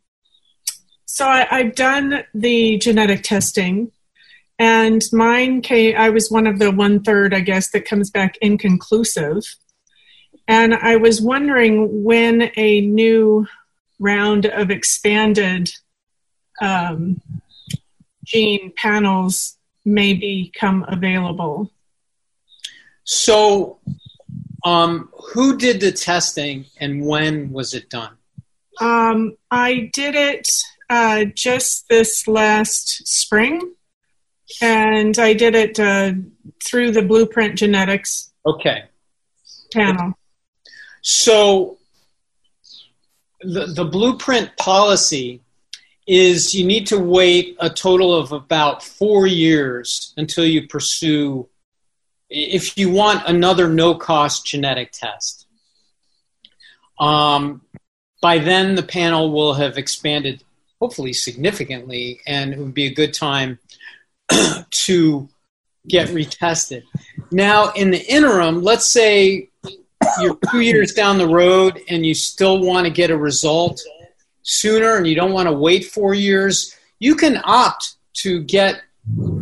[1.05, 3.92] so I, I've done the genetic testing
[4.61, 8.36] and mine came, I was one of the one third, I guess, that comes back
[8.42, 9.42] inconclusive.
[10.46, 13.46] And I was wondering when a new
[13.98, 15.72] round of expanded
[16.61, 17.22] um,
[18.24, 21.70] gene panels may become available.
[23.05, 23.78] So,
[24.64, 28.16] um, who did the testing and when was it done?
[28.80, 30.51] Um, I did it
[30.88, 33.74] uh, just this last spring
[34.61, 36.12] and I did it uh,
[36.64, 38.32] through the Blueprint Genetics.
[38.44, 38.84] Okay.
[39.72, 40.14] Panel.
[41.03, 41.78] So
[43.40, 45.40] the the Blueprint policy
[46.07, 51.48] is you need to wait a total of about four years until you pursue,
[52.31, 55.47] if you want another no cost genetic test.
[56.99, 57.62] Um,
[58.22, 60.45] by then, the panel will have expanded,
[60.81, 63.59] hopefully significantly, and it would be a good time
[64.70, 65.28] to
[65.89, 66.83] get retested.
[67.33, 69.49] Now, in the interim, let's say
[70.20, 73.81] you're two years down the road and you still want to get a result
[74.43, 78.83] sooner and you don't want to wait four years, you can opt to get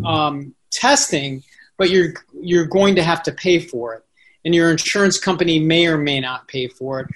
[0.05, 1.43] um, testing,
[1.79, 4.05] but you're you're going to have to pay for it,
[4.45, 7.07] and your insurance company may or may not pay for it.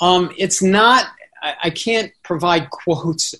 [0.00, 1.06] Um, it's not.
[1.42, 3.34] I, I, can't provide quotes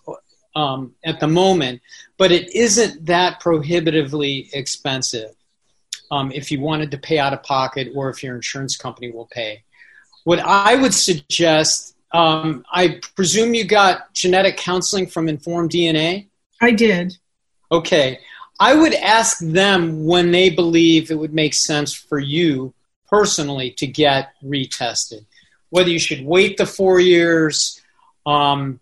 [0.54, 1.82] um, at the moment,
[2.16, 5.34] but it isn't that prohibitively expensive
[6.10, 9.26] um, if you wanted to pay out of pocket or if your insurance company will
[9.26, 9.62] pay.
[10.24, 16.28] What I would suggest, um, I presume you got genetic counseling from Informed DNA?
[16.60, 17.16] I did.
[17.70, 18.20] Okay.
[18.60, 22.74] I would ask them when they believe it would make sense for you
[23.08, 25.24] personally to get retested.
[25.70, 27.80] Whether you should wait the four years,
[28.26, 28.80] um,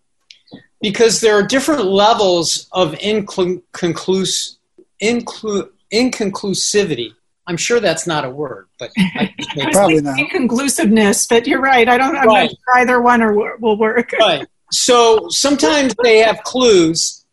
[0.81, 4.57] because there are different levels of inconclus-
[5.01, 7.13] inclu- inconclusivity.
[7.45, 8.91] I'm sure that's not a word, but
[9.71, 11.27] probably not inconclusiveness.
[11.27, 11.87] But you're right.
[11.87, 12.15] I don't.
[12.15, 12.43] I'm right.
[12.43, 14.13] not sure either one or will work.
[14.19, 14.45] right.
[14.71, 17.23] So sometimes they have clues.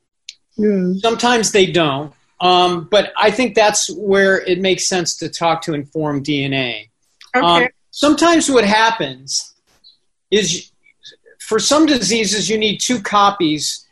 [0.56, 0.92] Yeah.
[0.98, 2.12] Sometimes they don't.
[2.44, 6.90] Um, but I think that's where it makes sense to talk to informed DNA.
[7.34, 7.64] Okay.
[7.64, 9.54] Um, sometimes what happens
[10.30, 10.70] is
[11.40, 13.86] for some diseases you need two copies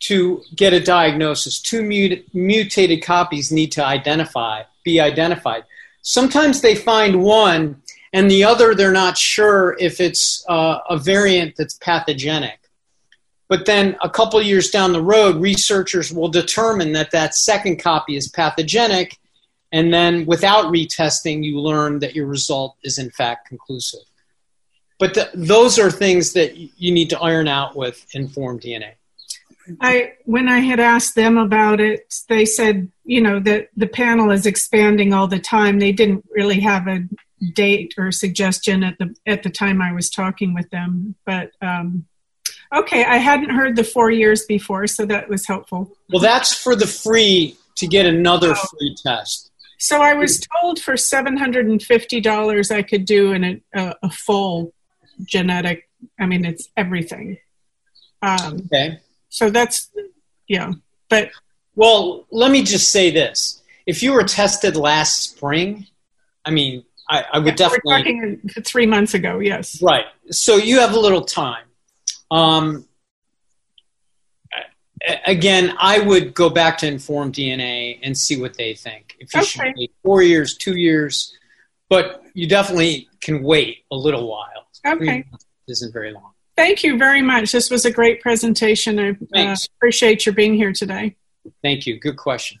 [0.00, 1.58] to get a diagnosis.
[1.60, 5.64] Two mut- mutated copies need to identify, be identified.
[6.02, 7.80] Sometimes they find one,
[8.12, 12.60] and the other they're not sure if it's uh, a variant that's pathogenic.
[13.54, 18.16] But then a couple years down the road, researchers will determine that that second copy
[18.16, 19.16] is pathogenic,
[19.70, 24.00] and then without retesting, you learn that your result is in fact conclusive.
[24.98, 28.94] But th- those are things that you need to iron out with informed DNA.
[29.80, 34.32] I when I had asked them about it, they said, you know, that the panel
[34.32, 35.78] is expanding all the time.
[35.78, 37.04] They didn't really have a
[37.52, 42.06] date or suggestion at the at the time I was talking with them, but um,
[42.74, 45.90] okay, I hadn't heard the four years before, so that was helpful.
[46.10, 48.66] Well, that's for the free to get another oh.
[48.78, 49.50] free test.
[49.78, 53.94] So I was told for seven hundred and fifty dollars I could do an, a,
[54.02, 54.72] a full
[55.22, 55.88] genetic.
[56.18, 57.38] I mean, it's everything.
[58.22, 59.00] Um, okay
[59.34, 59.90] so that's
[60.46, 60.72] yeah
[61.10, 61.30] but
[61.74, 65.86] well let me just say this if you were tested last spring
[66.44, 70.56] i mean i, I would yeah, definitely we're talking three months ago yes right so
[70.56, 71.64] you have a little time
[72.30, 72.86] um,
[75.26, 79.40] again i would go back to inform dna and see what they think if you
[79.40, 79.46] okay.
[79.46, 81.36] should wait four years two years
[81.88, 85.24] but you definitely can wait a little while okay
[85.68, 87.50] isn't very long Thank you very much.
[87.50, 88.98] This was a great presentation.
[89.34, 91.16] I uh, appreciate your being here today.
[91.62, 91.98] Thank you.
[91.98, 92.60] Good question.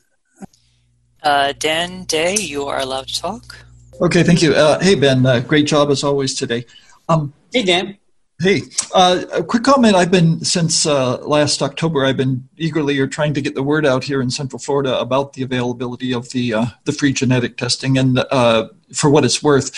[1.22, 3.56] Uh, Dan Day, you are allowed to talk.
[4.00, 4.52] Okay, thank you.
[4.52, 6.66] Uh, hey, Ben, uh, great job as always today.
[7.08, 7.96] Um, hey, Dan.
[8.40, 8.62] Hey,
[8.92, 9.94] uh, a quick comment.
[9.94, 12.04] I've been since uh, last October.
[12.04, 15.34] I've been eagerly or trying to get the word out here in Central Florida about
[15.34, 17.96] the availability of the uh, the free genetic testing.
[17.96, 19.70] And uh, for what it's worth,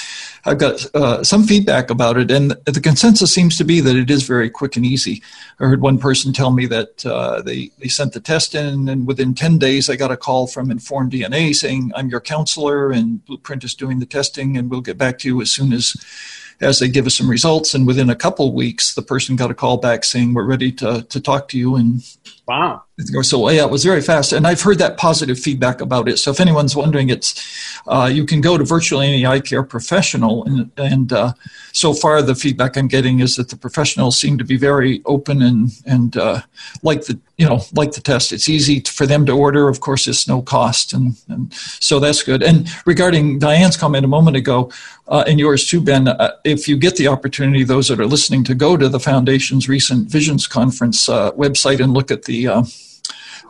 [0.47, 4.11] I've got uh, some feedback about it, and the consensus seems to be that it
[4.11, 5.23] is very quick and easy.
[5.61, 9.07] I heard one person tell me that uh, they they sent the test in, and
[9.07, 13.23] within ten days, I got a call from Informed DNA saying, "I'm your counselor, and
[13.27, 15.95] Blueprint is doing the testing, and we'll get back to you as soon as."
[16.61, 17.75] As they give us some results.
[17.75, 21.03] And within a couple weeks, the person got a call back saying, "We're ready to
[21.03, 22.03] to talk to you." And
[22.49, 24.33] wow, so yeah, it was very fast.
[24.33, 26.19] And I've heard that positive feedback about it.
[26.19, 27.35] So if anyone's wondering, it's
[27.87, 31.33] uh, you can go to virtually any eye care professional, and and uh,
[31.73, 35.43] so far the feedback I'm getting is that the professionals seem to be very open
[35.43, 36.41] and and uh,
[36.83, 38.33] like the you know like the test.
[38.33, 39.69] It's easy for them to order.
[39.69, 42.43] Of course, it's no cost, and and so that's good.
[42.43, 44.73] And regarding Diane's comment a moment ago,
[45.09, 48.43] uh, and yours too, Ben, uh, if you get the opportunity, those that are listening,
[48.45, 52.49] to go to the foundation's recent Visions Conference uh, website and look at the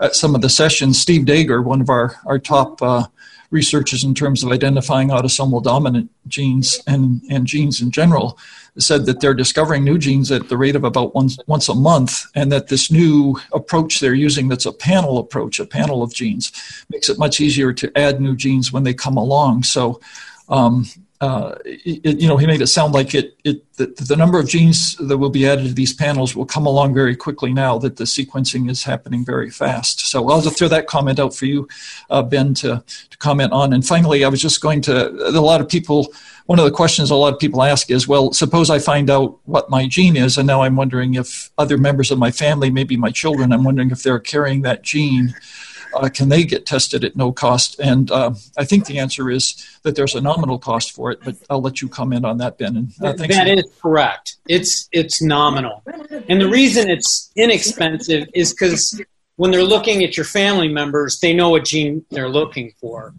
[0.01, 1.01] at some of the sessions.
[1.01, 3.07] Steve Daiger, one of our our top uh,
[3.51, 8.39] researchers in terms of identifying autosomal dominant genes and, and genes in general
[8.79, 12.25] said that they're discovering new genes at the rate of about once, once a month,
[12.35, 16.53] and that this new approach they're using, that's a panel approach, a panel of genes,
[16.91, 19.63] makes it much easier to add new genes when they come along.
[19.63, 20.01] So,
[20.49, 20.87] um,
[21.21, 24.49] uh, it, you know, he made it sound like it, it the, the, number of
[24.49, 27.97] genes that will be added to these panels will come along very quickly now that
[27.97, 30.01] the sequencing is happening very fast.
[30.01, 31.69] So I'll just throw that comment out for you,
[32.11, 33.73] uh, Ben, to, to comment on.
[33.73, 36.13] And finally, I was just going to, a lot of people,
[36.47, 39.39] one of the questions a lot of people ask is, well, suppose I find out
[39.45, 42.97] what my gene is, and now I'm wondering if other members of my family, maybe
[42.99, 45.35] my children, I'm wondering if they're carrying that gene
[45.97, 47.79] uh, can they get tested at no cost?
[47.81, 51.37] And uh, I think the answer is that there's a nominal cost for it, but
[51.51, 52.77] I'll let you comment on that, Ben.
[52.77, 54.37] And, uh, that is correct.
[54.49, 55.83] It's it's nominal,
[56.29, 59.01] and the reason it's inexpensive is because
[59.37, 63.15] when they're looking at your family members, they know what gene they're looking for.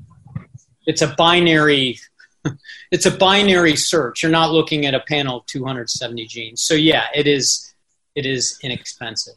[0.85, 1.99] It's a binary.
[2.89, 4.23] It's a binary search.
[4.23, 6.61] You're not looking at a panel of 270 genes.
[6.61, 7.73] So yeah, it is.
[8.15, 9.35] It is inexpensive.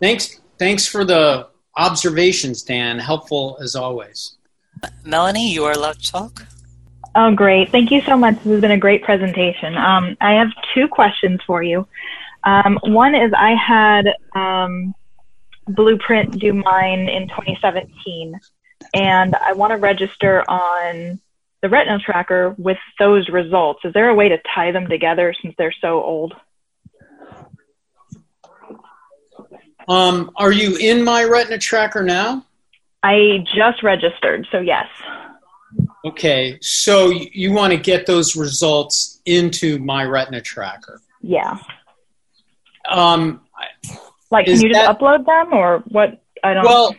[0.00, 2.98] Thanks, Thanks for the observations, Dan.
[2.98, 4.36] Helpful as always.
[5.04, 6.46] Melanie, you are allowed to talk.
[7.14, 7.70] Oh, great.
[7.70, 8.36] Thank you so much.
[8.36, 9.76] This has been a great presentation.
[9.76, 11.86] Um, I have two questions for you.
[12.44, 14.94] Um, one is I had um,
[15.66, 18.38] Blueprint do mine in 2017,
[18.94, 21.18] and I want to register on
[21.62, 23.80] the Retina Tracker with those results.
[23.84, 26.34] Is there a way to tie them together since they're so old?
[29.88, 32.44] Um, are you in my Retina Tracker now?
[33.02, 34.86] I just registered, so yes.
[36.04, 41.00] Okay, so you want to get those results into my Retina Tracker?
[41.20, 41.58] Yeah.
[42.88, 43.40] Um,
[44.30, 46.22] like, can you just that, upload them, or what?
[46.44, 46.64] I don't.
[46.64, 46.94] Well,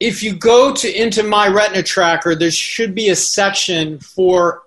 [0.00, 4.62] if you go to into my Retina Tracker, there should be a section for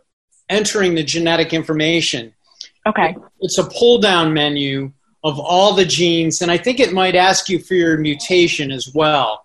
[0.49, 2.33] entering the genetic information.
[2.85, 3.15] Okay.
[3.41, 4.93] It's a pull down menu
[5.23, 8.93] of all the genes, and I think it might ask you for your mutation as
[8.93, 9.43] well.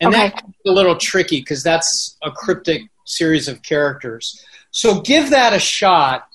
[0.00, 0.28] And okay.
[0.28, 4.44] that's a little tricky because that's a cryptic series of characters.
[4.70, 6.28] So give that a shot.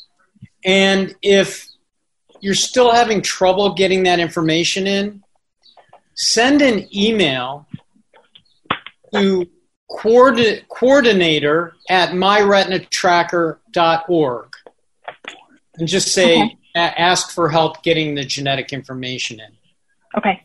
[0.65, 1.67] And if
[2.41, 5.23] you're still having trouble getting that information in,
[6.15, 7.67] send an email
[9.13, 9.49] to
[9.89, 14.53] coordinator at myretinatracker.org
[15.75, 19.51] and just say, okay ask for help getting the genetic information in.
[20.17, 20.41] Okay,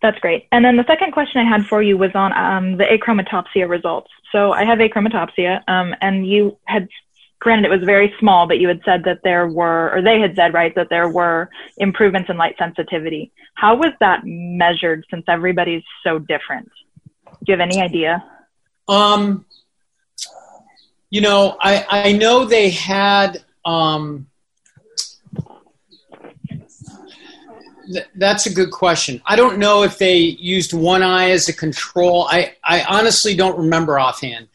[0.00, 0.48] that's great.
[0.52, 4.10] And then the second question I had for you was on um, the achromatopsia results.
[4.32, 6.88] So I have achromatopsia, um, and you had,
[7.38, 10.34] granted, it was very small, but you had said that there were, or they had
[10.34, 13.30] said, right, that there were improvements in light sensitivity.
[13.54, 16.70] How was that measured since everybody's so different?
[17.26, 18.24] Do you have any idea?
[18.88, 19.44] Um,
[21.10, 24.26] you know, I, I know they had um,
[28.14, 29.20] that's a good question.
[29.26, 32.26] I don't know if they used one eye as a control.
[32.30, 34.48] I, I honestly don't remember offhand.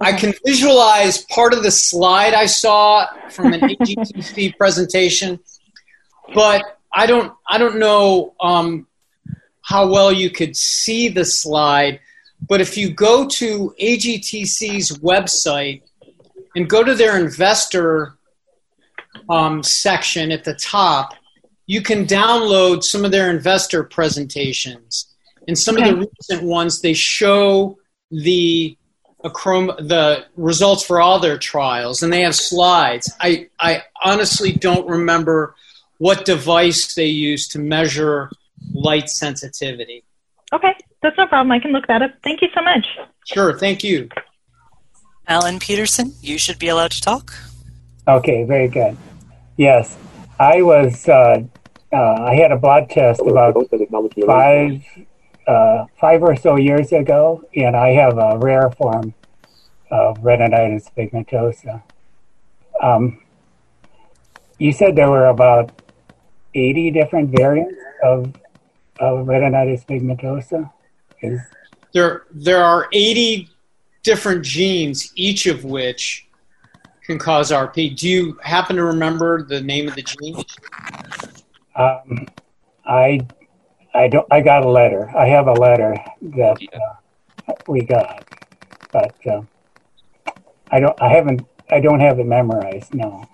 [0.00, 0.10] Okay.
[0.10, 5.38] I can visualize part of the slide I saw from an AGTC presentation,
[6.34, 6.62] but
[6.92, 8.86] I don't I don't know um,
[9.62, 12.00] how well you could see the slide.
[12.46, 15.82] But if you go to AGTC's website
[16.54, 18.16] and go to their investor
[19.28, 21.14] um, section at the top,
[21.66, 25.14] you can download some of their investor presentations.
[25.46, 25.90] And some okay.
[25.90, 27.78] of the recent ones, they show
[28.10, 28.76] the
[29.22, 33.10] the results for all their trials, and they have slides.
[33.20, 35.54] I, I honestly don't remember
[35.96, 38.30] what device they use to measure
[38.74, 40.04] light sensitivity.
[40.52, 41.52] Okay, that's no problem.
[41.52, 42.10] I can look that up.
[42.22, 42.86] Thank you so much.
[43.24, 44.10] Sure, thank you.
[45.26, 47.32] Alan Peterson, you should be allowed to talk.
[48.06, 48.94] Okay, very good.
[49.56, 49.96] Yes,
[50.38, 51.44] I was uh,
[51.92, 53.56] uh, I had a blood test about
[54.26, 54.82] five
[55.46, 59.14] uh, five or so years ago, and I have a rare form
[59.90, 61.82] of retinitis pigmentosa.
[62.82, 63.20] Um,
[64.58, 65.70] you said there were about
[66.54, 68.34] eighty different variants of
[68.98, 70.70] of retinitis pigmentosa.
[71.20, 71.40] Is
[71.92, 73.50] there there are eighty
[74.02, 76.26] different genes, each of which
[77.04, 77.96] can cause RP.
[77.96, 80.42] Do you happen to remember the name of the gene?
[81.76, 82.26] Um,
[82.86, 83.20] I,
[83.94, 84.26] I don't.
[84.30, 85.10] I got a letter.
[85.16, 88.24] I have a letter that uh, we got,
[88.92, 89.42] but uh,
[90.70, 91.00] I don't.
[91.00, 91.42] I haven't.
[91.70, 92.94] I don't have it memorized.
[92.94, 93.28] No.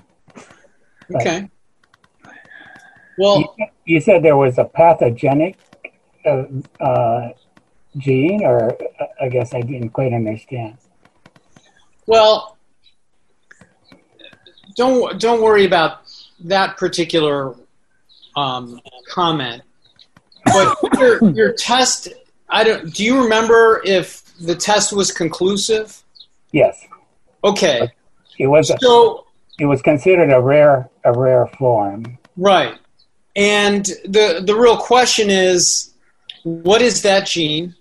[1.09, 1.51] But okay.
[3.19, 5.59] Well, you, you, said there was a pathogenic
[6.25, 6.45] uh,
[6.81, 7.31] uh
[7.97, 10.79] gene, or uh, I guess I didn't quite understand.
[12.07, 12.57] Well,
[14.77, 16.03] don't don't worry about
[16.41, 17.55] that particular
[18.37, 19.63] um, comment.
[20.47, 22.09] But your, your test,
[22.49, 22.93] I don't.
[22.93, 26.03] Do you remember if the test was conclusive?
[26.53, 26.83] Yes.
[27.45, 27.91] Okay.
[28.39, 29.27] It was a, So
[29.59, 32.19] it was considered a rare a rare form.
[32.37, 32.75] Right.
[33.37, 35.93] And the the real question is,
[36.43, 37.75] what is that gene?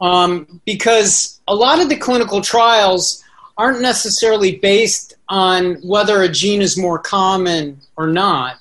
[0.00, 3.22] Um, because a lot of the clinical trials
[3.56, 8.56] aren't necessarily based on whether a gene is more common or not.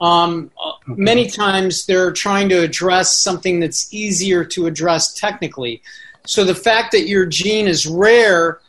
[0.00, 5.82] Um, uh, Many times they're trying to address something that's easier to address technically.
[6.24, 8.60] So the fact that your gene is rare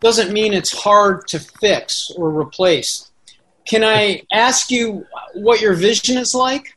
[0.00, 3.10] doesn't mean it's hard to fix or replace.
[3.66, 5.04] Can I ask you
[5.34, 6.74] what your vision is like?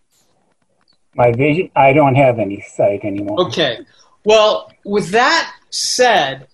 [1.15, 3.39] My vision, I don't have any sight anymore.
[3.47, 3.79] Okay.
[4.25, 6.47] Well, with that said,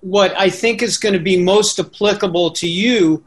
[0.00, 3.24] what I think is going to be most applicable to you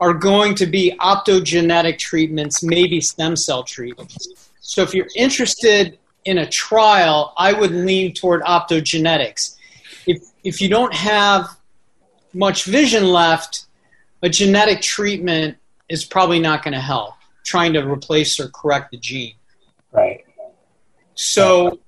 [0.00, 4.28] are going to be optogenetic treatments, maybe stem cell treatments.
[4.60, 9.56] So if you're interested in a trial, I would lean toward optogenetics.
[10.06, 11.48] If, if you don't have
[12.34, 13.66] much vision left,
[14.22, 15.56] a genetic treatment
[15.88, 17.14] is probably not going to help
[17.44, 19.34] trying to replace or correct the gene.
[19.92, 20.26] Right.
[21.14, 21.78] So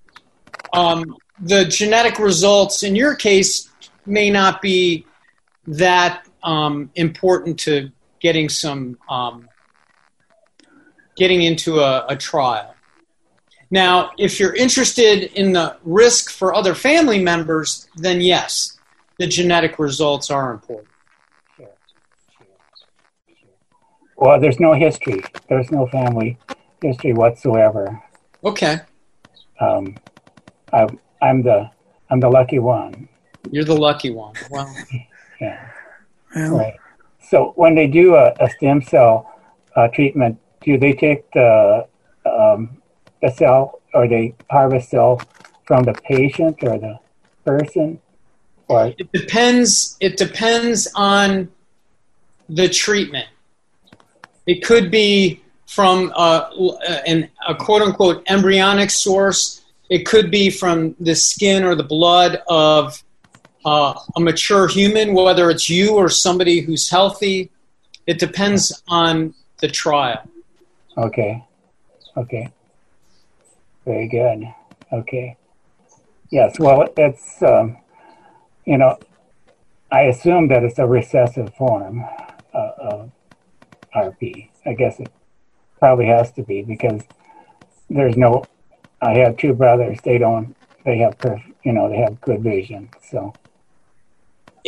[0.72, 3.68] um, the genetic results in your case
[4.08, 5.06] may not be
[5.66, 7.90] that um, important to
[8.20, 9.48] getting some um,
[11.16, 12.74] getting into a, a trial.
[13.70, 18.78] Now, if you're interested in the risk for other family members, then yes,
[19.18, 20.88] the genetic results are important.
[24.16, 25.22] Well, there's no history.
[25.48, 26.38] There's no family
[26.82, 28.02] history whatsoever.
[28.44, 28.78] Okay,
[29.60, 29.96] Um,
[30.72, 30.86] I,
[31.20, 31.70] I'm the
[32.10, 33.08] I'm the lucky one.
[33.50, 34.34] You're the lucky one.
[34.50, 34.74] Well,
[35.40, 35.70] Yeah.
[36.34, 36.74] Well, Right.
[37.20, 39.32] So when they do a, a stem cell
[39.76, 41.86] uh, treatment, do they take the
[42.24, 42.82] um,
[43.22, 45.20] the cell or they harvest cell
[45.66, 46.98] from the patient or the
[47.44, 48.00] person?
[48.68, 49.96] Or it depends.
[50.00, 51.50] It depends on
[52.48, 53.28] the treatment.
[54.46, 56.50] It could be from a,
[57.06, 59.62] an, a quote unquote embryonic source.
[59.90, 63.02] It could be from the skin or the blood of
[63.68, 67.50] uh, a mature human, whether it's you or somebody who's healthy.
[68.06, 70.22] It depends on the trial.
[70.96, 71.44] okay,
[72.16, 72.48] okay,
[73.84, 74.44] very good.
[74.90, 75.36] Okay,
[76.30, 76.58] yes.
[76.58, 77.76] Well, it's um,
[78.64, 78.96] you know,
[79.92, 82.04] I assume that it's a recessive form
[82.54, 83.10] uh, of
[83.94, 84.48] RP.
[84.64, 85.12] I guess it
[85.78, 87.02] probably has to be because
[87.90, 88.44] there's no.
[89.02, 89.98] I have two brothers.
[90.02, 90.56] They don't.
[90.86, 91.90] They have perf, you know.
[91.90, 92.88] They have good vision.
[93.10, 93.34] So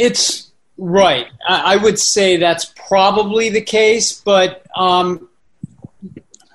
[0.00, 1.26] It's right.
[1.46, 5.28] I, I would say that's probably the case, but um,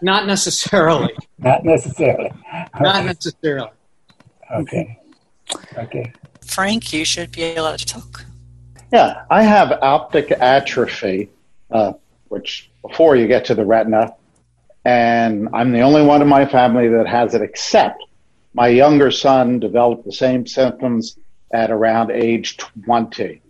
[0.01, 1.13] not necessarily.
[1.37, 2.31] not necessarily.
[2.79, 3.69] Not necessarily.
[4.51, 4.99] Okay.
[5.77, 6.11] Okay.
[6.43, 8.25] Frank, you should be allowed to talk.
[8.91, 11.29] Yeah, I have optic atrophy,
[11.69, 11.93] uh,
[12.29, 14.15] which before you get to the retina,
[14.85, 18.03] and I'm the only one in my family that has it, except
[18.55, 21.17] my younger son developed the same symptoms
[21.53, 23.41] at around age 20.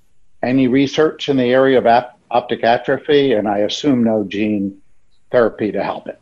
[0.43, 4.81] Any research in the area of ap- optic atrophy, and I assume no gene
[5.31, 6.19] therapy to help it.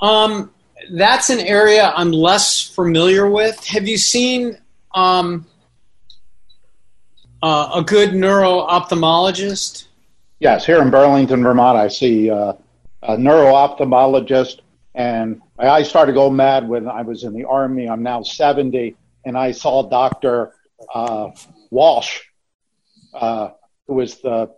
[0.00, 0.50] Um,
[0.92, 3.62] that's an area I'm less familiar with.
[3.66, 4.58] Have you seen
[4.94, 5.46] um,
[7.42, 9.86] uh, a good neuro ophthalmologist?
[10.40, 12.54] Yes, here in Burlington, Vermont, I see uh,
[13.02, 14.60] a neuro-ophthalmologist,
[14.94, 17.88] and my eyes started to go mad when I was in the Army.
[17.88, 20.52] I'm now 70, and I saw Dr.
[20.92, 21.30] Uh,
[21.70, 22.20] Walsh,
[23.14, 23.50] uh,
[23.86, 24.50] who was the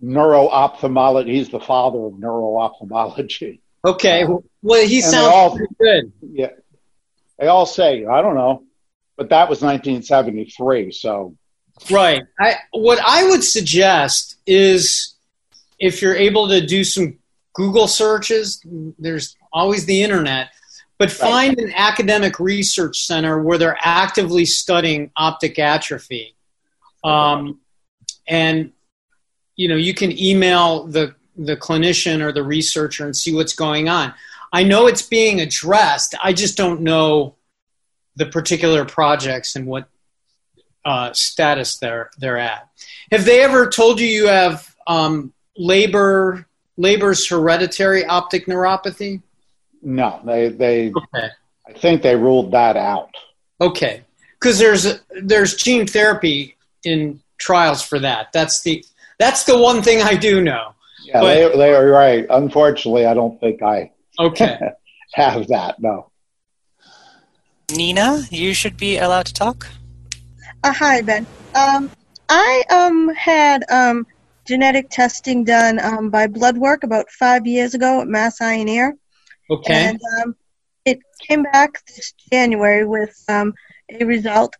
[0.00, 1.28] neuro-ophthalmologist.
[1.28, 3.60] He's the father of neuro-ophthalmology.
[3.84, 4.24] Okay.
[4.62, 6.12] Well, he sounds all- pretty good.
[6.32, 6.50] Yeah,
[7.38, 8.64] they all say I don't know,
[9.16, 10.92] but that was 1973.
[10.92, 11.36] So
[11.90, 12.22] Right.
[12.40, 15.14] I, what I would suggest is
[15.78, 17.18] if you're able to do some
[17.54, 18.60] Google searches,
[18.98, 20.48] there's always the internet,
[20.98, 26.34] but find an academic research center where they're actively studying optic atrophy.
[27.04, 27.60] Um,
[28.26, 28.72] and,
[29.56, 33.88] you know, you can email the, the clinician or the researcher and see what's going
[33.88, 34.12] on.
[34.52, 36.14] I know it's being addressed.
[36.22, 37.36] I just don't know
[38.16, 39.88] the particular projects and what
[40.84, 42.68] uh, status they're they're at.
[43.12, 46.46] Have they ever told you you have um, Leber
[46.78, 49.22] Leber's hereditary optic neuropathy?
[49.82, 51.28] No, they they Okay.
[51.68, 53.10] I think they ruled that out.
[53.60, 54.02] Okay.
[54.40, 58.32] Because there's there's gene therapy in trials for that.
[58.32, 58.84] That's the
[59.18, 60.74] that's the one thing I do know.
[61.04, 62.26] Yeah, But- they they are right.
[62.30, 64.58] Unfortunately, I don't think I Okay.
[65.14, 65.80] have that.
[65.80, 66.10] No.
[67.70, 69.66] Nina, you should be allowed to talk.
[70.64, 71.26] Uh, hi, Ben.
[71.54, 71.90] Um,
[72.28, 74.06] I um had um
[74.46, 78.68] genetic testing done um, by blood work about five years ago at Mass Eye and
[78.70, 78.96] Ear.
[79.50, 79.88] Okay.
[79.88, 80.36] And um,
[80.84, 83.54] it came back this January with um,
[83.90, 84.54] a result.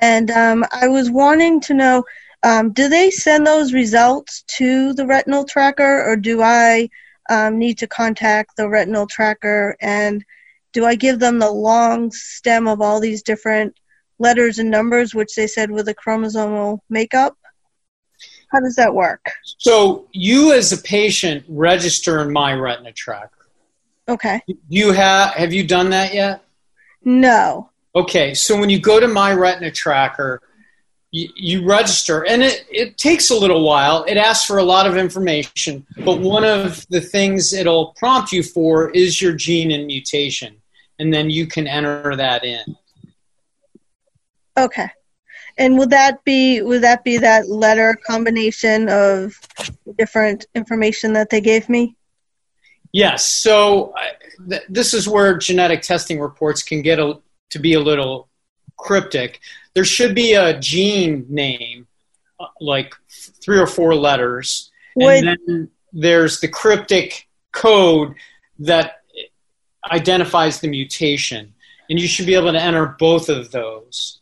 [0.00, 2.04] And um, I was wanting to know
[2.42, 6.90] um, do they send those results to the retinal tracker, or do I
[7.30, 9.76] um, need to contact the retinal tracker?
[9.80, 10.22] And
[10.74, 13.74] do I give them the long stem of all these different
[14.18, 17.36] letters and numbers, which they said with a chromosomal makeup?
[18.52, 19.24] How does that work?
[19.58, 23.43] So you as a patient register in my retina tracker.
[24.08, 24.42] Okay.
[24.68, 26.44] You have have you done that yet?
[27.04, 27.70] No.
[27.96, 30.42] Okay, so when you go to my retina tracker,
[31.12, 34.04] you, you register and it, it takes a little while.
[34.04, 38.42] It asks for a lot of information, but one of the things it'll prompt you
[38.42, 40.56] for is your gene and mutation.
[40.98, 42.76] And then you can enter that in.
[44.56, 44.88] Okay.
[45.56, 49.38] And would that be would that be that letter combination of
[49.96, 51.96] different information that they gave me?
[52.94, 53.26] Yes.
[53.26, 54.02] So uh,
[54.48, 57.18] th- this is where genetic testing reports can get a,
[57.50, 58.28] to be a little
[58.76, 59.40] cryptic.
[59.74, 61.88] There should be a gene name,
[62.38, 62.94] uh, like
[63.44, 68.14] three or four letters, Would- and then there's the cryptic code
[68.60, 69.02] that
[69.90, 71.52] identifies the mutation,
[71.90, 74.20] and you should be able to enter both of those.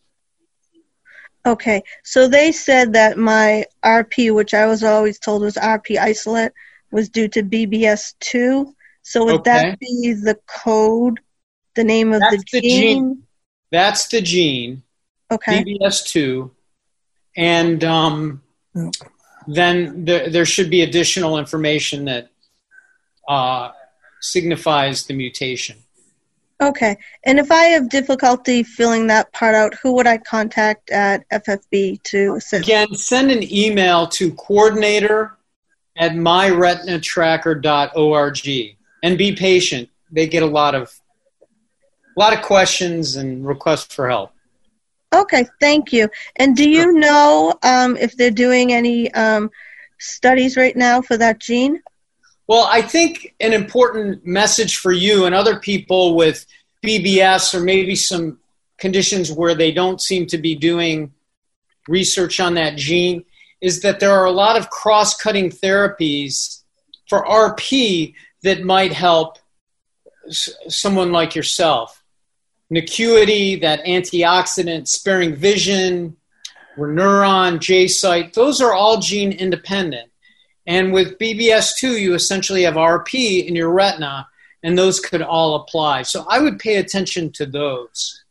[1.45, 1.83] Okay.
[2.05, 6.53] So they said that my RP, which I was always told was RP isolate,
[6.93, 8.72] was due to BBS2.
[9.03, 9.51] So would Okay.
[9.51, 11.20] that be the code,
[11.74, 12.80] the name of That's the the gene?
[12.80, 13.22] gene.
[13.70, 14.82] That's the gene.
[15.30, 15.64] Okay.
[15.64, 16.51] BBS2,
[17.36, 18.43] and um,
[19.47, 22.28] then there, there should be additional information that
[23.26, 23.70] uh,
[24.20, 25.78] signifies the mutation.
[26.61, 26.97] Okay.
[27.24, 32.03] And if I have difficulty filling that part out, who would I contact at FFB
[32.05, 32.64] to assist?
[32.64, 35.36] Again, send an email to coordinator
[35.97, 39.88] at myretinatracker.org and be patient.
[40.11, 40.90] They get a lot of
[42.14, 44.32] a lot of questions and requests for help.
[45.14, 46.09] Okay, thank you.
[46.36, 49.51] And do you know um, if they're doing any um,
[49.99, 51.82] studies right now for that gene?
[52.47, 56.45] Well, I think an important message for you and other people with
[56.84, 58.38] BBS or maybe some
[58.78, 61.12] conditions where they don't seem to be doing
[61.88, 63.24] research on that gene
[63.63, 66.63] is that there are a lot of cross cutting therapies
[67.09, 69.39] for RP that might help
[70.29, 72.03] someone like yourself.
[72.71, 76.17] Nacuity, that antioxidant, Sparing Vision,
[76.77, 80.11] ReNeuron, jCyte, those are all gene independent.
[80.67, 84.27] And with BBS2, you essentially have RP in your retina,
[84.63, 86.03] and those could all apply.
[86.03, 88.25] So I would pay attention to those.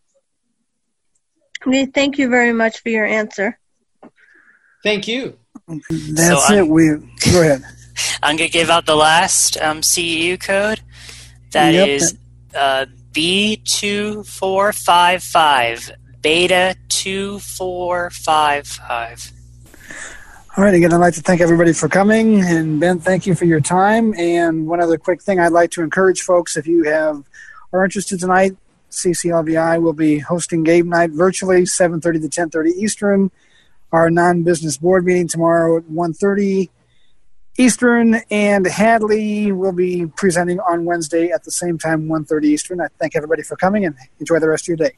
[1.64, 3.60] Thank you very much for your answer.
[4.84, 5.38] Thank you.
[5.68, 6.58] That's So it.
[6.60, 6.90] I'm- We
[7.32, 7.64] go ahead.
[8.24, 10.80] I'm going to give out the last um, CEU code.
[11.52, 11.88] That Yep.
[11.88, 12.16] is
[12.56, 19.32] uh, B2455, Beta 2455.
[20.58, 20.74] All right.
[20.74, 22.42] Again, I'd like to thank everybody for coming.
[22.42, 24.14] And Ben, thank you for your time.
[24.16, 27.24] And one other quick thing I'd like to encourage folks if you have
[27.74, 28.56] are interested tonight,
[28.92, 33.32] CCLVI will be hosting game night virtually, 7.30 to 10.30 Eastern.
[33.92, 36.70] Our non-business board meeting tomorrow at 1.30
[37.58, 38.22] Eastern.
[38.32, 42.82] And Hadley will be presenting on Wednesday at the same time, 1.30 Eastern.
[42.82, 44.98] I thank everybody for coming and enjoy the rest of your day.